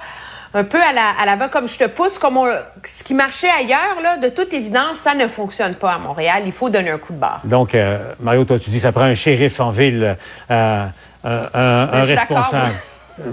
un 0.55 0.65
peu 0.65 0.79
à 0.83 0.93
la, 0.93 1.11
à 1.19 1.25
la 1.25 1.37
va 1.37 1.49
comme 1.49 1.67
je 1.67 1.79
te 1.79 1.85
pousse, 1.87 2.19
comme 2.19 2.37
on- 2.37 2.47
ce 2.85 3.03
qui 3.03 3.15
marchait 3.15 3.49
ailleurs, 3.49 4.01
là, 4.03 4.19
de 4.19 4.29
toute 4.29 4.53
évidence, 4.53 4.99
ça 4.99 5.15
ne 5.15 5.27
fonctionne 5.27 5.75
pas 5.77 5.93
à 5.95 5.99
Montréal. 5.99 6.43
Il 6.45 6.53
faut 6.53 6.69
donner 6.69 6.91
un 6.91 6.99
coup 6.99 7.15
de 7.15 7.19
barre. 7.19 7.41
Donc, 7.45 7.75
euh, 7.75 7.99
Mario, 8.21 8.45
toi, 8.45 8.59
tu 8.59 8.69
dis 8.69 8.79
ça 8.79 8.93
prend 8.93 9.05
un 9.05 9.15
shérif 9.15 9.61
en 9.61 9.71
ville, 9.71 10.17
euh, 10.51 10.85
un, 11.25 11.31
un- 11.55 11.87
d'accord, 11.87 12.07
responsable. 12.07 12.75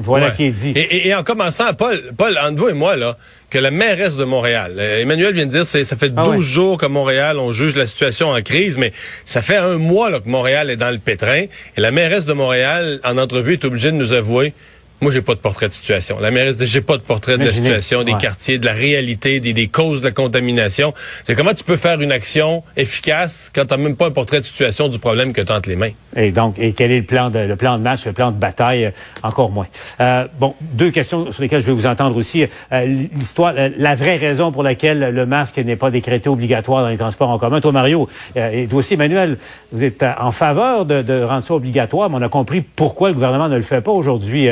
Voilà 0.01 0.27
Ouais. 0.27 0.33
qui 0.33 0.43
est 0.45 0.51
dit. 0.51 0.71
Et, 0.75 0.79
et- 0.81 1.07
et 1.09 1.15
en 1.15 1.23
commençant, 1.23 1.73
Paul, 1.73 2.01
Paul, 2.17 2.37
entre 2.37 2.55
vous 2.57 2.69
et 2.69 2.73
moi, 2.73 2.95
là, 2.95 3.15
que 3.49 3.57
la 3.57 3.71
mairesse 3.71 4.15
de 4.15 4.23
Montréal, 4.25 4.75
euh, 4.77 5.01
Emmanuel 5.01 5.33
vient 5.33 5.45
de 5.45 5.51
dire, 5.51 5.65
c'est, 5.65 5.83
ça 5.83 5.95
fait 5.95 6.09
12 6.09 6.15
Ah 6.17 6.29
ouais. 6.29 6.41
jours 6.41 6.77
qu'à 6.77 6.87
Montréal, 6.87 7.37
on 7.39 7.51
juge 7.51 7.75
la 7.75 7.87
situation 7.87 8.29
en 8.29 8.41
crise, 8.41 8.77
mais 8.77 8.93
ça 9.25 9.41
fait 9.41 9.57
un 9.57 9.77
mois 9.77 10.09
là, 10.09 10.19
que 10.19 10.29
Montréal 10.29 10.69
est 10.69 10.75
dans 10.77 10.91
le 10.91 10.99
pétrin. 10.99 11.45
Et 11.77 11.81
la 11.81 11.91
mairesse 11.91 12.25
de 12.25 12.33
Montréal, 12.33 12.99
en 13.03 13.17
entrevue, 13.17 13.53
est 13.53 13.65
obligée 13.65 13.91
de 13.91 13.97
nous 13.97 14.13
avouer 14.13 14.53
Moi, 15.01 15.11
j'ai 15.13 15.21
pas 15.21 15.33
de 15.33 15.39
portrait 15.39 15.67
de 15.69 15.73
situation. 15.73 16.19
La 16.19 16.29
mairesse 16.29 16.57
dit, 16.57 16.67
j'ai 16.67 16.81
pas 16.81 16.97
de 16.97 17.01
portrait 17.01 17.37
de 17.37 17.45
la 17.45 17.51
situation, 17.51 18.03
des 18.03 18.11
Ouais. 18.11 18.17
quartiers, 18.19 18.57
de 18.59 18.65
la 18.65 18.73
réalité, 18.73 19.39
des, 19.39 19.53
des 19.53 19.67
causes 19.67 20.01
de 20.01 20.05
la 20.07 20.11
contamination. 20.11 20.93
C'est 21.23 21.35
comment 21.35 21.53
tu 21.53 21.63
peux 21.63 21.77
faire 21.77 22.01
une 22.01 22.11
action 22.11 22.63
efficace 22.75 23.49
quand 23.55 23.65
t'as 23.65 23.77
même 23.77 23.95
pas 23.95 24.07
un 24.07 24.11
portrait 24.11 24.41
de 24.41 24.45
situation 24.45 24.89
du 24.89 24.99
problème 24.99 25.31
que 25.31 25.39
t'as 25.41 25.55
entre 25.57 25.69
les 25.69 25.77
mains? 25.77 25.91
Et 26.17 26.31
donc, 26.31 26.59
et 26.59 26.73
quel 26.73 26.91
est 26.91 26.99
le 26.99 27.05
plan 27.05 27.29
de, 27.29 27.39
le 27.39 27.55
plan 27.55 27.77
de 27.77 27.83
match, 27.83 28.05
le 28.05 28.11
plan 28.13 28.31
de 28.31 28.37
bataille, 28.37 28.85
euh, 28.87 28.91
encore 29.23 29.51
moins? 29.51 29.67
Euh, 30.01 30.27
bon, 30.39 30.53
deux 30.73 30.91
questions 30.91 31.31
sur 31.31 31.41
lesquelles 31.41 31.61
je 31.61 31.67
vais 31.67 31.71
vous 31.73 31.85
entendre 31.85 32.17
aussi. 32.17 32.45
Euh, 32.73 32.85
L'histoire, 33.15 33.53
euh, 33.57 33.69
la 33.77 33.95
vraie 33.95 34.17
raison 34.17 34.51
pour 34.51 34.63
laquelle 34.63 34.99
le 34.99 35.25
masque 35.25 35.57
n'est 35.59 35.75
pas 35.77 35.91
décrété 35.91 36.27
obligatoire 36.29 36.83
dans 36.83 36.89
les 36.89 36.97
transports 36.97 37.29
en 37.29 37.37
commun. 37.37 37.61
Toi, 37.61 37.71
Mario, 37.71 38.09
euh, 38.35 38.49
et 38.51 38.67
toi 38.67 38.79
aussi, 38.79 38.95
Emmanuel, 38.95 39.37
vous 39.71 39.83
êtes 39.83 40.03
euh, 40.03 40.11
en 40.19 40.31
faveur 40.31 40.85
de, 40.85 41.01
de 41.01 41.21
rendre 41.23 41.43
ça 41.43 41.53
obligatoire, 41.53 42.09
mais 42.09 42.17
on 42.17 42.21
a 42.21 42.29
compris 42.29 42.61
pourquoi 42.61 43.09
le 43.09 43.13
gouvernement 43.13 43.47
ne 43.47 43.55
le 43.55 43.61
fait 43.63 43.81
pas 43.81 43.91
aujourd'hui. 43.91 44.49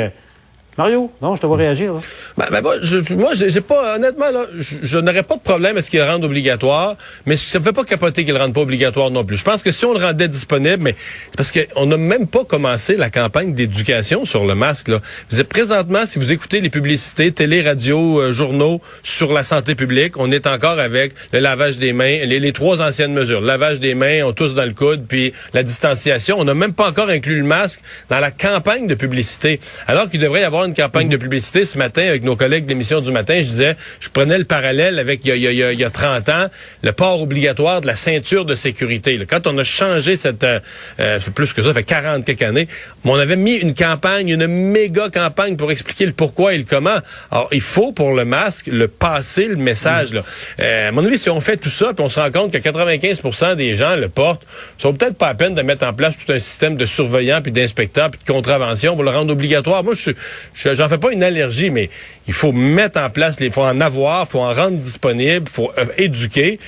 Mario, 0.78 1.10
non, 1.20 1.34
je 1.34 1.40
te 1.42 1.46
vois 1.46 1.56
réagir. 1.56 1.94
là. 1.94 2.00
Ben, 2.36 2.46
ben, 2.52 2.62
moi, 2.62 2.74
je, 2.80 3.14
moi, 3.14 3.32
j'ai 3.34 3.60
pas, 3.60 3.96
honnêtement, 3.96 4.30
là, 4.30 4.46
je, 4.56 4.76
je 4.80 4.98
n'aurais 4.98 5.24
pas 5.24 5.34
de 5.34 5.40
problème 5.40 5.76
à 5.76 5.82
ce 5.82 5.90
qu'il 5.90 5.98
le 5.98 6.06
rende 6.06 6.24
obligatoire, 6.24 6.94
mais 7.26 7.36
ça 7.36 7.58
me 7.58 7.64
fait 7.64 7.72
pas 7.72 7.84
capoter 7.84 8.24
qu'il 8.24 8.32
le 8.32 8.38
rende 8.38 8.54
pas 8.54 8.60
obligatoire 8.60 9.10
non 9.10 9.24
plus. 9.24 9.38
Je 9.38 9.44
pense 9.44 9.62
que 9.62 9.72
si 9.72 9.84
on 9.84 9.92
le 9.92 9.98
rendait 9.98 10.28
disponible, 10.28 10.80
mais 10.80 10.94
c'est 11.30 11.36
parce 11.36 11.50
qu'on 11.50 11.86
n'a 11.86 11.96
même 11.96 12.28
pas 12.28 12.44
commencé 12.44 12.94
la 12.96 13.10
campagne 13.10 13.54
d'éducation 13.54 14.24
sur 14.24 14.44
le 14.46 14.54
masque, 14.54 14.88
là. 14.88 15.00
Vous 15.30 15.40
êtes 15.40 15.48
présentement, 15.48 16.06
si 16.06 16.20
vous 16.20 16.30
écoutez 16.30 16.60
les 16.60 16.70
publicités, 16.70 17.32
télé, 17.32 17.62
radio, 17.62 18.20
euh, 18.20 18.32
journaux 18.32 18.80
sur 19.02 19.32
la 19.32 19.42
santé 19.42 19.74
publique, 19.74 20.16
on 20.16 20.30
est 20.30 20.46
encore 20.46 20.78
avec 20.78 21.12
le 21.32 21.40
lavage 21.40 21.78
des 21.78 21.92
mains, 21.92 22.24
les, 22.24 22.38
les 22.38 22.52
trois 22.52 22.82
anciennes 22.82 23.12
mesures. 23.12 23.40
Le 23.40 23.48
lavage 23.48 23.80
des 23.80 23.94
mains, 23.94 24.22
on 24.24 24.32
tous 24.32 24.54
dans 24.54 24.64
le 24.64 24.74
coude, 24.74 25.06
puis 25.08 25.32
la 25.54 25.64
distanciation. 25.64 26.36
On 26.38 26.44
n'a 26.44 26.54
même 26.54 26.72
pas 26.72 26.88
encore 26.88 27.08
inclus 27.08 27.38
le 27.38 27.44
masque 27.44 27.80
dans 28.10 28.20
la 28.20 28.30
campagne 28.30 28.86
de 28.86 28.94
publicité. 28.94 29.58
Alors 29.88 30.08
qu'il 30.08 30.20
devrait 30.20 30.42
y 30.42 30.44
avoir 30.44 30.64
une 30.64 30.67
campagne 30.74 31.08
de 31.08 31.16
publicité 31.16 31.64
ce 31.64 31.78
matin 31.78 32.06
avec 32.08 32.22
nos 32.22 32.36
collègues 32.36 32.66
d'émission 32.66 33.00
du 33.00 33.10
matin. 33.12 33.36
Je 33.40 33.46
disais, 33.48 33.76
je 34.00 34.08
prenais 34.08 34.38
le 34.38 34.44
parallèle 34.44 34.98
avec 34.98 35.24
il 35.24 35.28
y 35.28 35.32
a, 35.32 35.36
il 35.36 35.42
y 35.42 35.46
a- 35.46 35.52
il 35.52 35.58
y 35.58 35.62
a- 35.62 35.72
il 35.72 35.80
y 35.80 35.84
a 35.84 35.90
30 35.90 36.28
ans, 36.28 36.46
le 36.82 36.92
port 36.92 37.20
obligatoire 37.22 37.80
de 37.80 37.86
la 37.86 37.96
ceinture 37.96 38.44
de 38.44 38.54
sécurité. 38.54 39.18
Quand 39.28 39.46
on 39.46 39.56
a 39.58 39.64
changé 39.64 40.16
cette, 40.16 40.44
euh, 40.44 40.60
euh, 41.00 41.18
plus 41.34 41.52
que 41.52 41.62
ça, 41.62 41.68
ça 41.68 41.74
fait 41.74 41.82
40 41.82 42.24
quelques 42.24 42.42
années, 42.42 42.68
on 43.04 43.14
avait 43.14 43.36
mis 43.36 43.54
une 43.56 43.74
campagne, 43.74 44.28
une 44.28 44.46
méga 44.46 45.08
campagne 45.10 45.56
pour 45.56 45.70
expliquer 45.72 46.06
le 46.06 46.12
pourquoi 46.12 46.54
et 46.54 46.58
le 46.58 46.64
comment. 46.64 46.98
Alors, 47.30 47.48
il 47.52 47.60
faut 47.60 47.92
pour 47.92 48.12
le 48.14 48.24
masque 48.24 48.66
le 48.66 48.88
passer 48.88 49.46
le 49.48 49.56
message. 49.56 50.12
Là. 50.12 50.22
Euh, 50.60 50.88
à 50.88 50.92
mon 50.92 51.04
avis, 51.04 51.18
si 51.18 51.30
on 51.30 51.40
fait 51.40 51.56
tout 51.56 51.68
ça, 51.68 51.92
puis 51.94 52.04
on 52.04 52.08
se 52.08 52.18
rend 52.20 52.30
compte 52.30 52.52
que 52.52 52.58
95% 52.58 53.54
des 53.54 53.74
gens 53.74 53.96
le 53.96 54.08
portent, 54.08 54.46
vaut 54.82 54.92
peut-être 54.92 55.16
pas 55.16 55.28
la 55.28 55.34
peine 55.34 55.54
de 55.54 55.62
mettre 55.62 55.86
en 55.86 55.92
place 55.92 56.14
tout 56.16 56.32
un 56.32 56.38
système 56.38 56.76
de 56.76 56.86
surveillants, 56.86 57.42
puis 57.42 57.52
d'inspecteurs, 57.52 58.10
puis 58.10 58.20
de 58.26 58.30
contraventions 58.32 58.94
pour 58.94 59.04
le 59.04 59.10
rendre 59.10 59.32
obligatoire. 59.32 59.84
Moi, 59.84 59.94
je- 59.94 60.10
j'en 60.58 60.88
fais 60.88 60.98
pas 60.98 61.12
une 61.12 61.22
allergie, 61.22 61.70
mais 61.70 61.90
il 62.26 62.34
faut 62.34 62.52
mettre 62.52 63.00
en 63.00 63.10
place, 63.10 63.36
il 63.40 63.52
faut 63.52 63.62
en 63.62 63.80
avoir, 63.80 64.26
il 64.26 64.30
faut 64.30 64.40
en 64.40 64.52
rendre 64.52 64.78
disponible, 64.78 65.46
il 65.48 65.52
faut 65.52 65.70
euh, 65.78 65.86
éduquer. 65.96 66.58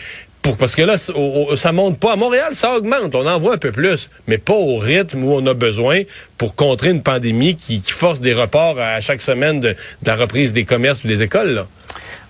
Pour, 0.43 0.57
parce 0.57 0.75
que 0.75 0.81
là, 0.81 0.97
ça 0.97 1.73
monte 1.73 1.99
pas. 1.99 2.15
À 2.15 2.17
Montréal, 2.17 2.55
ça 2.55 2.75
augmente. 2.75 3.15
On 3.15 3.27
en 3.27 3.39
voit 3.39 3.55
un 3.55 3.59
peu 3.59 3.73
plus, 3.73 4.09
mais 4.27 4.39
pas 4.39 4.55
au 4.55 4.79
rythme 4.79 5.23
où 5.23 5.35
on 5.35 5.45
a 5.47 5.53
besoin 5.53 6.03
pour 6.41 6.55
contrer 6.55 6.89
une 6.89 7.03
pandémie 7.03 7.55
qui, 7.55 7.83
force 7.87 8.19
des 8.19 8.33
reports 8.33 8.81
à 8.81 9.03
chaque 9.03 9.21
semaine 9.21 9.61
de, 9.61 9.77
la 10.07 10.17
reprise 10.17 10.55
des 10.55 10.65
commerces 10.65 11.05
ou 11.05 11.07
des 11.07 11.21
écoles. 11.21 11.51
Là. 11.51 11.67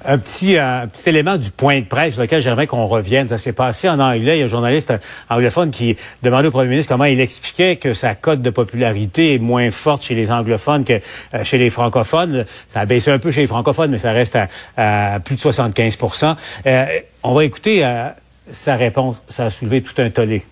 Un 0.05 0.19
petit, 0.19 0.57
euh, 0.57 0.83
un 0.83 0.89
petit 0.89 1.09
élément 1.09 1.37
du 1.37 1.53
point 1.53 1.79
de 1.79 1.85
presse 1.85 2.15
sur 2.15 2.23
lequel 2.23 2.43
j'aimerais 2.43 2.67
qu'on 2.67 2.87
revienne. 2.87 3.29
Ça 3.29 3.39
s'est 3.39 3.53
passé 3.53 3.89
en 3.89 4.01
anglais. 4.01 4.39
Il 4.39 4.41
y 4.41 4.43
a 4.43 4.47
un 4.47 4.49
journaliste 4.49 4.93
anglophone 5.29 5.71
qui 5.71 5.97
demandait 6.25 6.49
au 6.49 6.51
premier 6.51 6.71
ministre 6.71 6.89
comment 6.89 7.05
il 7.05 7.21
expliquait 7.21 7.77
que 7.77 7.95
sa 7.95 8.17
cote 8.17 8.43
de 8.43 8.51
popularité 8.51 9.35
est 9.35 9.39
moins 9.39 9.71
forte 9.71 10.03
chez 10.03 10.17
les 10.17 10.33
anglophones 10.33 10.85
que 10.85 10.95
euh, 11.35 11.45
chez 11.45 11.59
les 11.59 11.71
francophones. 11.71 12.47
Ça 12.67 12.81
a 12.81 12.87
baissé 12.87 13.13
un 13.13 13.21
peu 13.21 13.31
chez 13.31 13.43
les 13.43 13.47
francophones, 13.47 13.93
mais 13.93 13.99
ça 13.99 14.11
reste 14.11 14.37
à, 14.77 15.21
plus 15.21 15.37
de 15.37 15.41
75% 15.41 16.35
Euh, 16.67 16.85
On 17.23 17.35
va 17.35 17.45
écouter 17.45 17.85
euh, 17.85 18.09
sa 18.51 18.75
réponse. 18.75 19.23
Ça 19.29 19.45
a 19.45 19.51
soulevé 19.51 19.83
tout 19.83 19.95
un 20.03 20.11
tollé. 20.11 20.43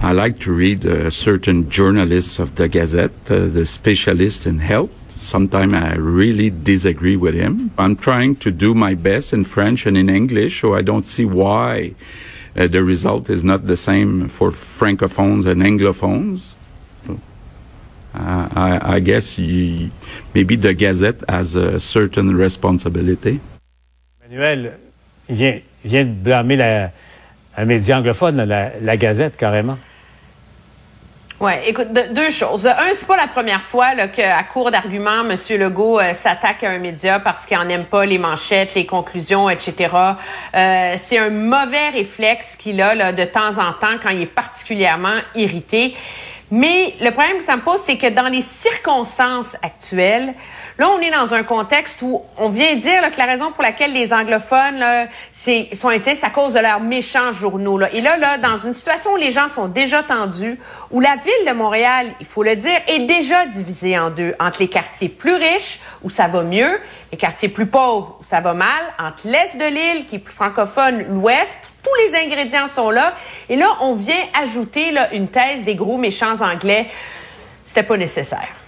I 0.00 0.12
like 0.12 0.38
to 0.40 0.52
read 0.52 0.84
uh, 0.84 1.10
certain 1.10 1.70
journalists 1.70 2.38
of 2.38 2.56
the 2.56 2.68
Gazette, 2.68 3.12
uh, 3.30 3.46
the 3.46 3.64
specialist 3.66 4.46
in 4.46 4.58
health. 4.58 4.90
Sometimes 5.08 5.74
I 5.74 5.94
really 5.94 6.50
disagree 6.50 7.16
with 7.16 7.34
him. 7.34 7.70
I'm 7.78 7.96
trying 7.96 8.36
to 8.36 8.50
do 8.50 8.74
my 8.74 8.94
best 8.94 9.32
in 9.32 9.44
French 9.44 9.86
and 9.86 9.96
in 9.96 10.08
English, 10.10 10.60
so 10.60 10.74
I 10.74 10.82
don't 10.82 11.06
see 11.06 11.24
why 11.24 11.94
uh, 12.56 12.66
the 12.66 12.84
result 12.84 13.30
is 13.30 13.42
not 13.42 13.66
the 13.66 13.76
same 13.76 14.28
for 14.28 14.50
francophones 14.50 15.46
and 15.46 15.62
anglophones. 15.62 16.54
I, 18.16 18.94
I 18.96 19.00
guess 19.00 19.38
maybe 19.38 20.54
the 20.54 20.72
Gazette 20.72 21.28
has 21.28 21.56
a 21.56 21.80
certain 21.80 22.36
responsibility. 22.36 23.40
Emmanuel, 24.24 24.78
il 25.28 25.34
vient, 25.34 25.62
vient 25.84 26.22
blâmer 26.22 26.56
la, 26.56 26.90
un 27.56 27.64
média 27.64 27.98
anglophone, 27.98 28.44
la, 28.44 28.70
la 28.80 28.96
Gazette, 28.96 29.36
carrément. 29.36 29.78
Oui, 31.40 31.52
écoute, 31.66 31.92
de- 31.92 32.14
deux 32.14 32.30
choses. 32.30 32.66
Un, 32.66 32.94
c'est 32.94 33.06
pas 33.06 33.16
la 33.16 33.26
première 33.26 33.60
fois 33.60 33.94
qu'à 34.06 34.42
court 34.44 34.70
d'arguments, 34.70 35.22
M. 35.28 35.36
Legault 35.58 35.98
euh, 36.00 36.14
s'attaque 36.14 36.62
à 36.62 36.70
un 36.70 36.78
média 36.78 37.18
parce 37.18 37.44
qu'il 37.44 37.58
en 37.58 37.68
aime 37.68 37.84
pas 37.84 38.06
les 38.06 38.18
manchettes, 38.18 38.74
les 38.74 38.86
conclusions, 38.86 39.50
etc. 39.50 39.90
Euh, 40.54 40.94
c'est 40.96 41.18
un 41.18 41.30
mauvais 41.30 41.90
réflexe 41.90 42.56
qu'il 42.56 42.80
a 42.80 42.94
là, 42.94 43.12
de 43.12 43.24
temps 43.24 43.58
en 43.58 43.72
temps 43.72 43.98
quand 44.02 44.10
il 44.10 44.22
est 44.22 44.26
particulièrement 44.26 45.16
irrité. 45.34 45.96
Mais 46.50 46.94
le 47.00 47.10
problème 47.10 47.38
que 47.38 47.44
ça 47.44 47.56
me 47.56 47.62
pose, 47.62 47.80
c'est 47.84 47.98
que 47.98 48.08
dans 48.10 48.28
les 48.28 48.42
circonstances 48.42 49.56
actuelles, 49.62 50.34
là, 50.78 50.88
on 50.90 51.00
est 51.00 51.10
dans 51.10 51.34
un 51.34 51.42
contexte 51.42 52.02
où 52.02 52.22
on 52.36 52.48
vient 52.48 52.74
dire 52.74 53.00
là, 53.00 53.10
que 53.10 53.18
la 53.18 53.26
raison 53.26 53.52
pour 53.52 53.62
laquelle 53.62 53.92
les 53.92 54.12
anglophones 54.12 54.78
là, 54.78 55.06
sont 55.32 55.88
inquiets, 55.88 56.14
c'est 56.14 56.24
à 56.24 56.30
cause 56.30 56.54
de 56.54 56.60
leurs 56.60 56.80
méchants 56.80 57.32
journaux. 57.32 57.78
Là. 57.78 57.92
Et 57.92 58.00
là, 58.00 58.16
là, 58.16 58.38
dans 58.38 58.58
une 58.58 58.74
situation 58.74 59.12
où 59.12 59.16
les 59.16 59.30
gens 59.30 59.48
sont 59.48 59.68
déjà 59.68 60.02
tendus, 60.02 60.58
où 60.90 61.00
la 61.00 61.16
ville 61.16 61.46
de 61.46 61.52
Montréal, 61.52 62.06
il 62.20 62.26
faut 62.26 62.42
le 62.42 62.56
dire, 62.56 62.80
est 62.88 63.00
déjà 63.00 63.46
divisée 63.46 63.98
en 63.98 64.10
deux, 64.10 64.34
entre 64.40 64.60
les 64.60 64.68
quartiers 64.68 65.08
plus 65.08 65.34
riches, 65.34 65.80
où 66.02 66.10
ça 66.10 66.26
va 66.26 66.42
mieux, 66.42 66.80
les 67.12 67.18
quartiers 67.18 67.48
plus 67.48 67.66
pauvres, 67.66 68.18
où 68.20 68.24
ça 68.24 68.40
va 68.40 68.54
mal, 68.54 68.68
entre 68.98 69.20
l'est 69.24 69.56
de 69.56 69.66
l'île, 69.66 70.06
qui 70.06 70.16
est 70.16 70.20
plus 70.20 70.34
francophone, 70.34 71.04
l'ouest, 71.08 71.58
tous 71.82 71.94
les 72.08 72.18
ingrédients 72.18 72.66
sont 72.66 72.90
là. 72.90 73.14
Et 73.48 73.56
là, 73.56 73.76
on 73.80 73.94
vient 73.94 74.22
ajouter 74.42 74.90
là, 74.90 75.12
une 75.12 75.28
thèse 75.28 75.64
des 75.64 75.74
gros 75.74 75.98
méchants 75.98 76.40
anglais. 76.40 76.88
C'était 77.64 77.82
pas 77.82 77.96
nécessaire. 77.96 78.63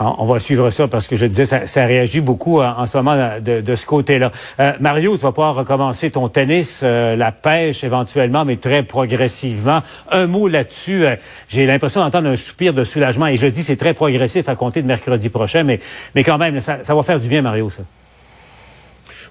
On 0.00 0.14
on 0.18 0.26
va 0.26 0.38
suivre 0.38 0.70
ça 0.70 0.88
parce 0.88 1.06
que 1.08 1.16
je 1.16 1.26
disais, 1.26 1.44
ça, 1.44 1.66
ça 1.66 1.84
réagit 1.84 2.20
beaucoup 2.20 2.60
euh, 2.60 2.66
en 2.76 2.86
ce 2.86 2.96
moment 2.96 3.12
euh, 3.12 3.40
de, 3.40 3.60
de 3.60 3.74
ce 3.76 3.84
côté-là. 3.86 4.30
Euh, 4.60 4.72
Mario, 4.80 5.16
tu 5.16 5.22
vas 5.22 5.32
pouvoir 5.32 5.54
recommencer 5.54 6.10
ton 6.10 6.28
tennis, 6.28 6.80
euh, 6.82 7.14
la 7.16 7.32
pêche 7.32 7.84
éventuellement, 7.84 8.44
mais 8.44 8.56
très 8.56 8.82
progressivement. 8.82 9.80
Un 10.10 10.26
mot 10.26 10.48
là-dessus. 10.48 11.04
euh, 11.04 11.16
J'ai 11.48 11.66
l'impression 11.66 12.00
d'entendre 12.00 12.28
un 12.28 12.36
soupir 12.36 12.72
de 12.74 12.84
soulagement 12.84 13.26
et 13.26 13.36
je 13.36 13.46
dis 13.46 13.62
c'est 13.62 13.76
très 13.76 13.94
progressif 13.94 14.48
à 14.48 14.54
compter 14.54 14.80
de 14.82 14.86
mercredi 14.86 15.28
prochain, 15.28 15.62
mais, 15.64 15.80
mais 16.14 16.24
quand 16.24 16.38
même, 16.38 16.60
ça, 16.60 16.78
ça 16.82 16.94
va 16.94 17.02
faire 17.02 17.20
du 17.20 17.28
bien, 17.28 17.42
Mario, 17.42 17.68
ça. 17.70 17.82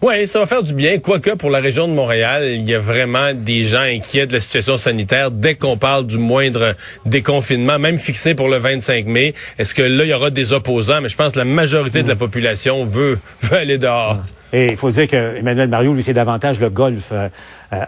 Oui, 0.03 0.25
ça 0.25 0.39
va 0.39 0.47
faire 0.47 0.63
du 0.63 0.73
bien. 0.73 0.97
Quoique 0.97 1.29
pour 1.35 1.51
la 1.51 1.59
région 1.59 1.87
de 1.87 1.93
Montréal, 1.93 2.43
il 2.43 2.63
y 2.63 2.73
a 2.73 2.79
vraiment 2.79 3.35
des 3.35 3.65
gens 3.65 3.81
inquiets 3.81 4.25
de 4.25 4.33
la 4.33 4.39
situation 4.39 4.75
sanitaire 4.75 5.29
dès 5.29 5.53
qu'on 5.53 5.77
parle 5.77 6.07
du 6.07 6.17
moindre 6.17 6.73
déconfinement, 7.05 7.77
même 7.77 7.99
fixé 7.99 8.33
pour 8.33 8.49
le 8.49 8.57
25 8.57 9.05
mai. 9.05 9.35
Est-ce 9.59 9.75
que 9.75 9.83
là, 9.83 10.03
il 10.03 10.09
y 10.09 10.13
aura 10.13 10.31
des 10.31 10.53
opposants? 10.53 11.01
Mais 11.01 11.09
je 11.09 11.15
pense 11.15 11.33
que 11.33 11.37
la 11.37 11.45
majorité 11.45 12.01
de 12.01 12.07
la 12.07 12.15
population 12.15 12.83
veut, 12.83 13.19
veut 13.43 13.57
aller 13.57 13.77
dehors. 13.77 14.17
Et 14.53 14.71
il 14.71 14.77
faut 14.77 14.89
dire 14.89 15.07
que 15.07 15.37
Emmanuel 15.37 15.69
Mario, 15.69 15.93
lui, 15.93 16.01
c'est 16.01 16.13
davantage 16.13 16.59
le 16.59 16.71
golf 16.71 17.09
euh, 17.11 17.29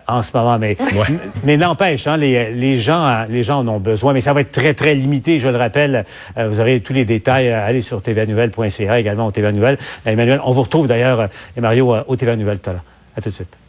en 0.07 0.21
ce 0.21 0.31
moment. 0.35 0.57
Mais, 0.59 0.77
mais 1.43 1.57
n'empêche, 1.57 2.07
hein, 2.07 2.17
les, 2.17 2.53
les 2.53 2.77
gens, 2.77 3.05
euh, 3.05 3.25
les 3.29 3.43
gens 3.43 3.59
en 3.59 3.67
ont 3.67 3.79
besoin. 3.79 4.13
Mais 4.13 4.21
ça 4.21 4.33
va 4.33 4.41
être 4.41 4.51
très, 4.51 4.73
très 4.73 4.95
limité. 4.95 5.39
Je 5.39 5.49
le 5.49 5.57
rappelle, 5.57 6.05
euh, 6.37 6.47
vous 6.49 6.59
aurez 6.59 6.79
tous 6.81 6.93
les 6.93 7.05
détails. 7.05 7.49
euh, 7.49 7.65
allez 7.67 7.81
sur 7.81 8.01
tvanouvelle.ca, 8.01 8.99
également 8.99 9.27
au 9.27 9.31
TVA 9.31 9.51
Nouvelle. 9.51 9.77
Euh, 10.07 10.11
Emmanuel, 10.11 10.39
on 10.45 10.51
vous 10.51 10.61
retrouve 10.63 10.87
d'ailleurs, 10.87 11.19
euh, 11.19 11.27
et 11.57 11.61
Mario, 11.61 11.93
euh, 11.93 12.03
au 12.07 12.15
TVA 12.15 12.35
Nouvelle 12.35 12.59
tout 12.59 12.69
à 12.69 12.73
l'heure. 12.73 12.83
À 13.15 13.21
tout 13.21 13.29
de 13.29 13.35
suite. 13.35 13.62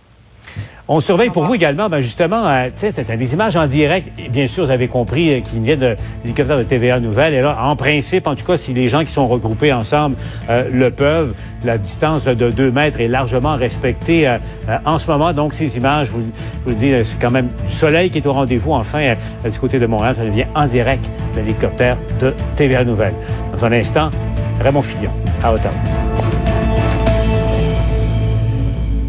On 0.87 1.01
surveille 1.01 1.31
pour 1.31 1.45
vous 1.45 1.55
également, 1.55 1.88
ben 1.88 2.03
justement, 2.03 2.47
euh, 2.47 2.69
c'est 2.75 3.17
des 3.17 3.33
images 3.33 3.57
en 3.57 3.67
direct. 3.67 4.07
Bien 4.31 4.47
sûr, 4.47 4.67
vous 4.67 4.71
avez 4.71 4.87
compris 4.87 5.33
euh, 5.33 5.40
qu'ils 5.40 5.62
viennent 5.62 5.79
de 5.79 5.97
l'hélicoptère 6.23 6.59
de 6.59 6.62
TVA 6.62 7.01
Nouvelle. 7.01 7.33
Et 7.33 7.40
là, 7.40 7.57
en 7.62 7.75
principe, 7.75 8.27
en 8.27 8.35
tout 8.35 8.45
cas, 8.45 8.59
si 8.59 8.75
les 8.75 8.90
gens 8.90 9.03
qui 9.03 9.11
sont 9.11 9.27
regroupés 9.27 9.73
ensemble 9.73 10.17
euh, 10.51 10.69
le 10.71 10.90
peuvent, 10.90 11.35
la 11.64 11.79
distance 11.79 12.25
de 12.25 12.51
2 12.51 12.71
mètres 12.71 13.01
est 13.01 13.09
largement 13.09 13.57
respectée 13.57 14.31
en 14.85 14.99
ce 14.99 15.11
moment. 15.11 15.33
Donc, 15.33 15.55
ces 15.55 15.79
images, 15.79 16.11
vous, 16.11 16.21
vous 16.64 16.71
le 16.71 16.77
dis, 16.77 16.93
euh, 16.93 17.03
c'est 17.03 17.19
quand 17.19 17.31
même 17.31 17.49
du 17.64 17.73
soleil 17.73 18.11
qui 18.11 18.19
est 18.19 18.27
au 18.27 18.35
rendez-vous. 18.35 18.73
Enfin, 18.73 19.14
du 19.51 19.59
côté 19.59 19.79
de 19.79 19.87
Montréal, 19.87 20.17
ça 20.17 20.25
devient 20.25 20.47
en 20.55 20.67
direct 20.67 21.09
de 21.35 21.40
l'hélicoptère 21.40 21.97
de 22.21 22.35
TVA 22.57 22.85
Nouvelle. 22.85 23.14
Dans 23.55 23.64
un 23.64 23.73
instant, 23.73 24.11
Raymond 24.61 24.83
Fillon, 24.83 25.12
à 25.43 25.53
Ottawa. 25.55 25.73